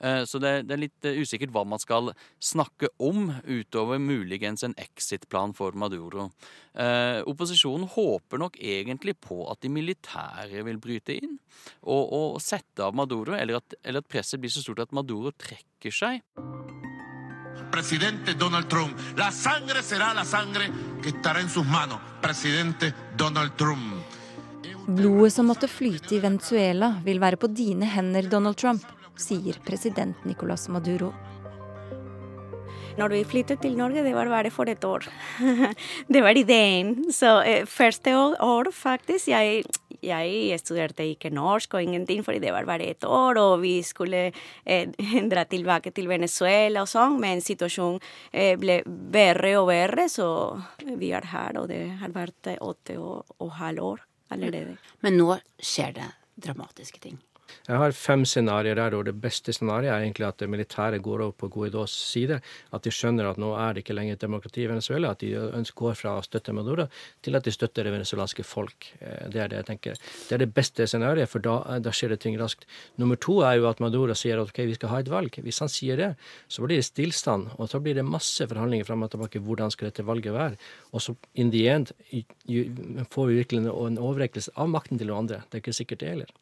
Eh, 0.04 0.24
så 0.26 0.40
det, 0.40 0.52
det, 0.68 0.76
er 0.76 0.82
litt 0.82 1.08
eh, 1.08 1.20
usikkert 1.24 1.54
hva 1.56 1.64
man 1.68 1.80
skal 1.80 2.12
snakke 2.44 2.90
om, 3.04 3.30
utover 3.48 4.02
muligens 4.04 4.66
en 4.68 4.76
exit-plan 4.80 5.54
for 5.56 5.78
Maduro. 5.80 6.28
Eh, 6.76 7.22
opposisjonen 7.30 7.88
håper 7.94 8.42
nok 8.42 8.58
egentlig 8.60 9.16
på 9.24 9.46
at 9.52 9.62
de 9.64 9.72
militære 9.72 10.66
vil 10.68 10.82
bryte 10.84 11.16
inn 11.16 11.38
og, 11.82 12.04
og 12.04 12.42
sette 12.44 12.84
av 12.84 12.98
Maduro, 12.98 13.38
eller 13.38 13.62
at, 13.62 13.78
eller 13.84 14.04
at 14.04 14.10
presset 14.12 14.42
blir 14.44 14.52
så 14.52 14.64
stort 14.64 14.84
at 14.84 14.96
Maduro 14.96 15.32
trekker 15.32 15.96
seg. 15.96 16.20
Presidente 17.72 18.36
Donald 18.38 18.68
Trump. 18.70 19.00
La 19.18 19.32
sangre 19.34 19.82
será 19.82 20.12
la 20.14 20.26
sangre 20.28 20.68
que 21.02 21.14
estará 21.14 21.40
en 21.42 21.50
sus 21.50 21.66
manos. 21.66 22.02
Presidente 22.22 22.92
Donald 23.18 23.56
Trump. 23.58 24.04
Blodet 24.84 25.32
som 25.32 25.48
måtte 25.48 25.70
flyte 25.72 26.18
i 26.18 26.20
Venezuela, 26.20 26.92
vil 27.06 27.22
være 27.24 27.40
på 27.40 27.48
dine 27.48 27.88
hender, 27.88 28.28
Donald 28.30 28.60
Trump 28.60 28.84
sier 29.20 29.60
president 29.66 30.26
Nicolas 30.26 30.68
Maduro. 30.70 31.14
Når 32.94 33.10
vi 33.10 33.24
flyttet 33.26 33.62
til 33.64 33.74
Norge, 33.78 34.04
det 34.06 34.14
var 34.14 34.30
bare 34.30 34.52
for 34.54 34.70
et 34.70 34.84
år. 34.86 35.08
det 36.14 36.22
var 36.22 36.38
ideen. 36.38 36.94
Så 37.14 37.40
eh, 37.42 37.66
første 37.66 38.14
år, 38.14 38.70
faktisk 38.70 39.32
jeg, 39.32 39.64
jeg 40.04 40.60
studerte 40.62 41.08
ikke 41.10 41.34
norsk 41.34 41.74
og 41.74 41.88
ingenting, 41.88 42.22
fordi 42.26 42.44
det 42.44 42.54
var 42.54 42.70
bare 42.70 42.92
et 42.92 43.08
år, 43.08 43.40
og 43.42 43.64
vi 43.64 43.80
skulle 43.82 44.28
eh, 44.30 44.94
dra 45.34 45.48
tilbake 45.50 45.94
til 45.96 46.10
Venezuela 46.12 46.86
og 46.86 46.92
sånn, 46.92 47.18
men 47.24 47.42
situasjonen 47.42 47.98
eh, 48.30 48.54
ble 48.62 48.84
verre 48.86 49.56
og 49.64 49.72
verre, 49.74 50.06
så 50.12 50.28
vi 50.86 51.14
er 51.18 51.32
her, 51.34 51.58
og 51.64 51.72
det 51.74 51.82
har 52.04 52.14
vært 52.14 52.54
åtte 52.60 53.02
og, 53.02 53.38
og 53.42 53.54
halvt 53.58 53.88
år 53.90 54.08
allerede. 54.34 54.78
Men 55.02 55.18
nå 55.18 55.42
skjer 55.58 55.98
det 55.98 56.12
dramatiske 56.46 57.02
ting. 57.02 57.18
Jeg 57.68 57.82
har 57.84 57.98
fem 57.98 58.26
scenarioer 58.26 58.80
der, 58.80 58.98
og 58.98 59.06
det 59.06 59.16
beste 59.22 59.54
scenarioet 59.54 59.94
er 59.94 60.08
egentlig 60.08 60.28
at 60.28 60.42
det 60.42 60.50
militære 60.50 61.02
går 61.04 61.28
over 61.28 61.38
på 61.38 61.52
Guaidos 61.54 61.94
side. 61.94 62.40
At 62.74 62.84
de 62.84 62.94
skjønner 62.94 63.30
at 63.30 63.42
nå 63.42 63.54
er 63.60 63.74
det 63.74 63.84
ikke 63.86 63.98
lenger 63.98 64.18
et 64.18 64.26
demokrati 64.26 64.66
i 64.66 64.72
Venezuela. 64.72 65.14
At 65.14 65.22
de 65.22 65.36
ønsker 65.38 65.84
går 65.84 65.98
fra 65.98 66.16
å 66.18 66.24
støtte 66.26 66.54
Maduro 66.56 66.88
til 67.26 67.38
at 67.38 67.46
de 67.46 67.54
støtter 67.54 67.88
det 67.88 67.94
venezuelanske 67.96 68.46
folk. 68.48 68.90
Eh, 69.00 69.30
det 69.34 69.42
er 69.44 69.52
det 69.52 69.60
jeg 69.62 69.70
tenker. 69.70 70.00
Det 70.28 70.38
er 70.38 70.44
det 70.44 70.52
beste 70.56 70.88
scenarioet, 70.90 71.32
for 71.32 71.44
da, 71.44 71.58
da, 71.84 71.94
skjer 71.96 72.14
det 72.14 72.22
ting 72.26 72.38
raskt. 72.40 72.68
Nummer 73.02 73.20
to 73.20 73.40
er 73.46 73.60
jo 73.60 73.70
at 73.72 73.82
Maduro 73.84 74.16
sier 74.18 74.42
at 74.42 74.54
ok, 74.54 74.64
vi 74.70 74.78
skal 74.78 74.94
ha 74.94 75.02
et 75.04 75.12
valg. 75.12 75.40
Hvis 75.46 75.62
han 75.64 75.72
sier 75.72 76.00
det, 76.00 76.12
så 76.52 76.66
blir 76.66 76.80
det 76.80 76.88
stillstand. 76.90 77.54
Og 77.58 77.72
så 77.72 77.82
blir 77.84 77.98
det 77.98 78.08
masse 78.08 78.48
forhandlinger 78.50 78.90
fram 78.90 79.06
og 79.06 79.14
tilbake. 79.14 79.44
Hvordan 79.44 79.74
skal 79.74 79.90
dette 79.90 80.08
valget 80.08 80.36
være? 80.36 80.60
Og 80.94 81.04
så 81.04 81.18
in 81.40 81.52
the 81.54 81.66
end 81.72 81.94
får 83.14 83.30
vi 83.30 83.42
virkelig 83.42 83.66
en 83.68 84.02
overrekkelse 84.02 84.56
av 84.60 84.72
makten 84.72 85.02
til 85.02 85.12
noen 85.12 85.26
andre. 85.26 85.44
Det 85.50 85.60
er 85.60 85.66
ikke 85.66 85.80
sikkert 85.82 86.04
det 86.04 86.16
heller. 86.16 86.34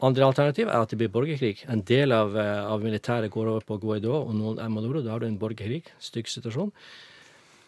Andre 0.00 0.24
alternativ 0.24 0.70
er 0.70 0.80
at 0.80 0.92
det 0.92 0.96
blir 1.00 1.12
borgerkrig. 1.12 1.66
En 1.68 1.82
del 1.84 2.12
av, 2.16 2.36
eh, 2.36 2.64
av 2.64 2.80
militæret 2.80 3.30
går 3.30 3.50
over 3.52 3.60
på 3.60 3.78
Guaidó, 3.82 4.22
og 4.24 4.34
noen 4.34 4.58
er 4.58 4.68
Maduro. 4.68 5.02
Da 5.02 5.10
har 5.12 5.20
du 5.20 5.26
en 5.26 5.38
borgerkrig. 5.38 5.84
Stygg 6.00 6.26
situasjon. 6.26 6.72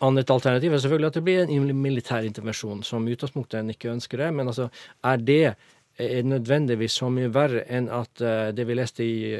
Annet 0.00 0.30
alternativ 0.30 0.72
er 0.72 0.78
selvfølgelig 0.78 1.06
at 1.06 1.14
det 1.14 1.24
blir 1.24 1.42
en 1.44 1.82
militær 1.82 2.24
intervensjon, 2.24 2.82
som 2.82 3.06
utgangspunktet 3.06 3.60
en 3.60 3.70
ikke 3.70 3.92
ønsker 3.92 4.18
det. 4.18 4.32
Men 4.34 4.46
altså, 4.48 4.70
er 5.04 5.16
det 5.18 5.56
er 5.98 6.22
nødvendigvis 6.22 6.92
så 6.92 7.10
mye 7.12 7.28
verre 7.28 7.66
enn 7.68 7.90
at 7.92 8.22
uh, 8.24 8.48
det 8.50 8.64
vi 8.66 8.74
leste 8.74 9.04
i, 9.04 9.34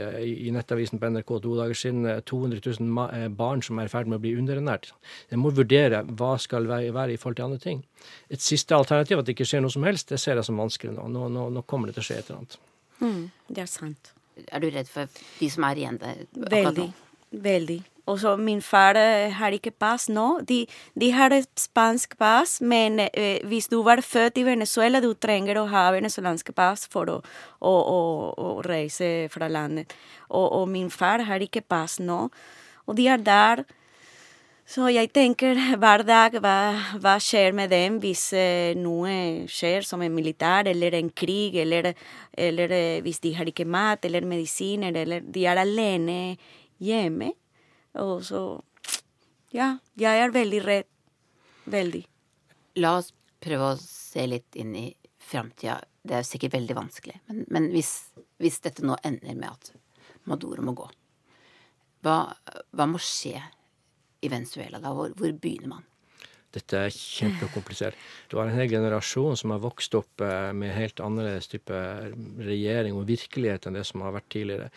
i, 0.46 0.50
nettavisen 0.52 1.00
på 1.00 1.08
NRK 1.08 1.30
to 1.40 1.54
dager 1.56 1.74
siden, 1.74 2.04
200 2.28 2.60
000 2.78 3.30
barn 3.34 3.62
som 3.62 3.78
er 3.78 3.88
i 3.88 3.88
ferd 3.88 4.06
med 4.06 4.20
å 4.20 4.22
bli 4.22 4.36
underernært. 4.36 4.92
En 5.32 5.40
må 5.40 5.50
vurdere 5.50 6.04
hva 6.04 6.36
skal 6.38 6.68
være, 6.68 7.12
i 7.12 7.16
forhold 7.16 7.36
til 7.40 7.48
andre 7.48 7.58
ting. 7.58 7.80
Et 8.28 8.40
siste 8.40 8.76
alternativ, 8.76 9.18
at 9.18 9.26
det 9.26 9.32
ikke 9.32 9.48
skjer 9.48 9.64
noe 9.64 9.72
som 9.72 9.88
helst, 9.88 10.12
det 10.12 10.20
ser 10.20 10.36
jeg 10.36 10.44
som 10.44 10.60
vanskelig 10.60 10.92
nå. 10.92 11.08
Nå, 11.08 11.30
nå, 11.32 11.48
nå 11.56 11.64
kommer 11.64 11.88
det 11.88 11.96
til 11.96 12.04
å 12.04 12.08
skje 12.10 12.20
et 12.20 12.28
eller 12.28 12.42
annet. 12.42 12.60
Mm, 13.02 13.30
det 13.50 13.64
er 13.66 13.70
sant. 13.70 14.12
Er 14.48 14.62
du 14.62 14.70
redd 14.72 14.88
for 14.88 15.10
de 15.38 15.48
som 15.52 15.66
er 15.68 15.80
igjen 15.82 15.98
der? 16.00 16.22
Veldig. 16.32 16.92
Veldig. 17.32 17.80
Og 18.10 18.18
så 18.18 18.32
min 18.36 18.62
far 18.62 18.96
eh, 18.98 19.30
har 19.30 19.54
ikke 19.54 19.70
pass 19.70 20.08
nå. 20.10 20.40
De, 20.48 20.64
de 20.98 21.10
har 21.14 21.30
et 21.34 21.48
spansk 21.58 22.16
pass, 22.18 22.56
men 22.60 22.98
eh, 23.04 23.38
hvis 23.46 23.70
du 23.70 23.78
var 23.86 24.02
født 24.02 24.40
i 24.42 24.46
Venezuela, 24.46 25.00
du 25.00 25.12
trenger 25.14 25.60
å 25.60 25.68
ha 25.70 25.84
venezuelansk 25.94 26.50
pass 26.56 26.88
for 26.90 27.12
å, 27.12 27.20
å, 27.60 27.70
å, 27.70 28.00
å 28.34 28.48
reise 28.66 29.28
fra 29.30 29.46
landet. 29.48 29.94
Og, 30.28 30.48
og, 30.48 30.66
min 30.72 30.90
far 30.90 31.22
har 31.28 31.44
ikke 31.44 31.62
pass 31.62 32.00
nå. 32.02 32.26
Og 32.90 32.98
de 32.98 33.06
er 33.06 33.22
der 33.22 33.64
så 34.72 34.88
jeg 34.88 35.10
tenker 35.12 35.58
hver 35.82 36.04
dag 36.08 36.38
hva, 36.40 36.56
hva 37.02 37.18
skjer 37.20 37.52
med 37.56 37.68
dem 37.72 37.98
hvis 38.00 38.30
noe 38.80 39.44
skjer 39.50 39.84
som 39.84 40.00
en 40.04 40.14
militær 40.14 40.70
eller 40.70 40.96
en 40.96 41.10
krig, 41.12 41.58
eller, 41.60 41.90
eller 42.32 42.72
hvis 43.04 43.20
de 43.20 43.34
har 43.36 43.50
ikke 43.50 43.68
mat 43.68 44.04
eller 44.08 44.24
medisiner, 44.24 44.96
eller 44.96 45.26
de 45.28 45.44
er 45.44 45.60
alene 45.60 46.18
hjemme. 46.82 47.34
Og 48.00 48.24
så 48.24 48.42
Ja, 49.52 49.76
jeg 50.00 50.24
er 50.24 50.32
veldig 50.32 50.64
redd. 50.64 50.88
Veldig. 51.68 52.06
La 52.80 52.96
oss 52.96 53.12
prøve 53.42 53.74
å 53.74 53.80
se 53.80 54.24
litt 54.26 54.56
inn 54.56 54.72
i 54.78 54.86
framtida. 55.20 55.76
Det 56.02 56.16
er 56.16 56.24
sikkert 56.26 56.56
veldig 56.56 56.76
vanskelig. 56.78 57.18
Men, 57.28 57.44
men 57.52 57.68
hvis, 57.74 57.92
hvis, 58.40 58.62
dette 58.64 58.84
nå 58.86 58.96
ender 59.04 59.36
med 59.36 59.50
at 59.50 59.74
Maduro 60.30 60.64
må 60.64 60.72
gå, 60.78 60.88
hva, 62.02 62.16
hva 62.72 62.86
må 62.88 63.00
skje 63.02 63.36
i 64.22 64.30
Venezuela? 64.30 64.80
da? 64.80 64.94
Hvor, 64.96 65.14
hvor 65.18 65.34
begynner 65.42 65.76
man? 65.76 65.88
Dette 66.52 66.76
er 66.84 66.92
kjempekomplisert. 66.92 67.96
Du 68.28 68.36
har 68.36 68.48
en 68.48 68.58
hel 68.58 68.68
generasjon 68.68 69.38
som 69.40 69.54
har 69.54 69.62
vokst 69.62 69.94
opp 69.96 70.20
eh, 70.20 70.50
med 70.56 70.74
helt 70.76 71.00
annerledes 71.00 71.48
type 71.48 71.78
regjering 72.44 72.98
og 72.98 73.06
virkelighet 73.08 73.68
enn 73.68 73.78
det 73.78 73.86
som 73.88 74.04
har 74.04 74.12
vært 74.18 74.28
tidligere. 74.34 74.68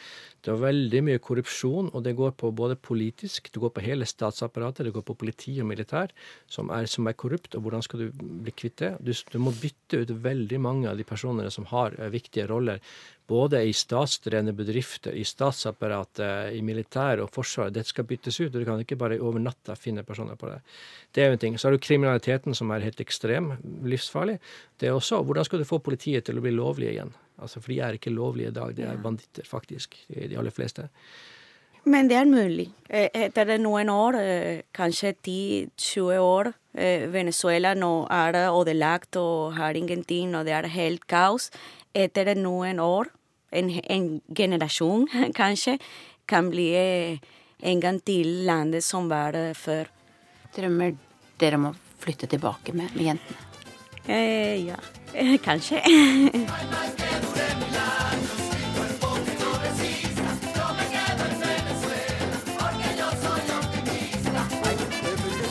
Det 0.45 0.53
er 0.53 0.61
veldig 0.61 1.01
mye 1.09 1.21
korrupsjon, 1.25 1.89
og 1.91 2.05
det 2.05 2.15
går 2.15 2.31
på 2.39 2.53
både 2.55 2.77
politisk, 2.79 3.49
det 3.51 3.59
går 3.63 3.73
på 3.75 3.83
hele 3.83 4.07
statsapparatet, 4.07 4.85
det 4.87 4.93
går 4.95 5.03
på 5.07 5.17
politi 5.19 5.57
og 5.59 5.67
militær, 5.67 6.13
som 6.47 6.71
er, 6.71 6.87
som 6.87 7.09
er 7.11 7.17
korrupt. 7.19 7.57
Og 7.57 7.65
hvordan 7.65 7.83
skal 7.83 8.05
du 8.05 8.23
bli 8.45 8.55
kvitt 8.55 8.77
det? 8.83 8.93
Du, 9.03 9.11
du, 9.11 9.39
må 9.41 9.51
bytte 9.59 10.05
ut 10.05 10.15
veldig 10.23 10.61
mange 10.63 10.91
av 10.91 11.01
de 11.01 11.07
personene 11.07 11.51
som 11.51 11.67
har 11.73 11.97
uh, 11.99 12.07
viktige 12.13 12.47
roller. 12.51 12.79
Både 13.27 13.63
i 13.65 13.73
statsdrevne 13.73 14.53
bedrifter, 14.53 15.15
i 15.17 15.23
statsapparatet, 15.25 16.53
i 16.53 16.61
militæret 16.61 17.23
og 17.23 17.31
forsvaret. 17.33 17.73
Dette 17.73 17.89
skal 17.89 18.05
byttes 18.05 18.37
ut, 18.39 18.51
og 18.51 18.59
du 18.59 18.65
kan 18.67 18.83
ikke 18.83 18.99
bare 19.01 19.17
over 19.17 19.41
natta 19.41 19.73
finne 19.79 20.03
personer 20.05 20.37
på 20.37 20.51
det. 20.51 20.59
Det 21.11 21.23
er 21.23 21.31
jo 21.31 21.37
en 21.37 21.41
ting. 21.41 21.57
Så 21.57 21.67
har 21.67 21.73
du 21.73 21.81
kriminaliteten, 21.81 22.53
som 22.53 22.69
er 22.71 22.85
helt 22.85 23.01
ekstrem, 23.01 23.55
livsfarlig. 23.83 24.37
Det 24.77 24.89
er 24.89 24.97
også 24.97 25.23
hvordan 25.25 25.47
skal 25.47 25.63
du 25.63 25.65
få 25.65 25.81
politiet 25.81 26.27
til 26.27 26.37
å 26.37 26.45
bli 26.45 26.53
lovlige 26.53 26.93
igjen? 26.97 27.15
Altså, 27.41 27.59
for 27.59 27.73
de 27.73 27.79
er 27.81 27.97
ikke 27.97 28.13
lovlige 28.13 28.53
i 28.53 28.57
dag. 28.59 28.75
De 28.77 28.85
er 28.85 29.01
banditter, 29.01 29.47
faktisk. 29.49 29.97
De 30.09 30.37
aller 30.37 30.53
fleste. 30.53 30.85
Men 31.85 32.07
det 32.09 32.17
er 32.17 32.25
mulig. 32.25 32.69
Eh, 32.89 33.09
etter 33.13 33.57
noen 33.61 33.91
år, 33.93 34.15
eh, 34.17 34.61
kanskje 34.73 35.13
10-20 35.21 36.17
år, 36.17 36.53
eh, 36.73 37.05
Venezuela 37.07 37.75
nå 37.75 38.07
er 38.09 38.33
ødelagt 38.49 39.15
og 39.17 39.53
har 39.53 39.73
ingenting, 39.73 40.33
og 40.35 40.45
det 40.45 40.53
er 40.53 40.67
helt 40.67 41.07
kaos. 41.07 41.51
etter 41.95 42.35
noen 42.35 42.77
år, 42.83 43.07
en, 43.51 43.71
en 43.83 44.21
generasjon 44.35 45.07
kanskje, 45.41 45.77
kan 46.25 46.49
bli 46.49 46.69
eh, 46.75 47.17
en 47.61 47.79
gang 47.79 47.99
til 48.05 48.45
landet 48.45 48.83
som 48.83 49.09
var 49.09 49.35
det 49.35 49.53
før. 49.57 49.89
Drømmer 50.55 50.95
dere 51.39 51.59
om 51.59 51.69
å 51.71 51.75
flytte 51.99 52.29
tilbake 52.31 52.73
med, 52.73 52.93
med 52.95 53.11
jentene? 53.11 53.51
Eh, 54.07 54.67
ja, 54.67 54.77
kanskje. 55.43 55.81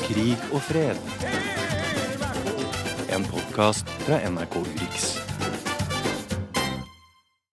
Krig 0.06 0.36
og 0.52 0.62
fred. 0.62 0.96
En 3.14 3.24
podkast 3.24 3.90
fra 4.06 4.22
NRK 4.30 4.56
Urix. 4.62 5.13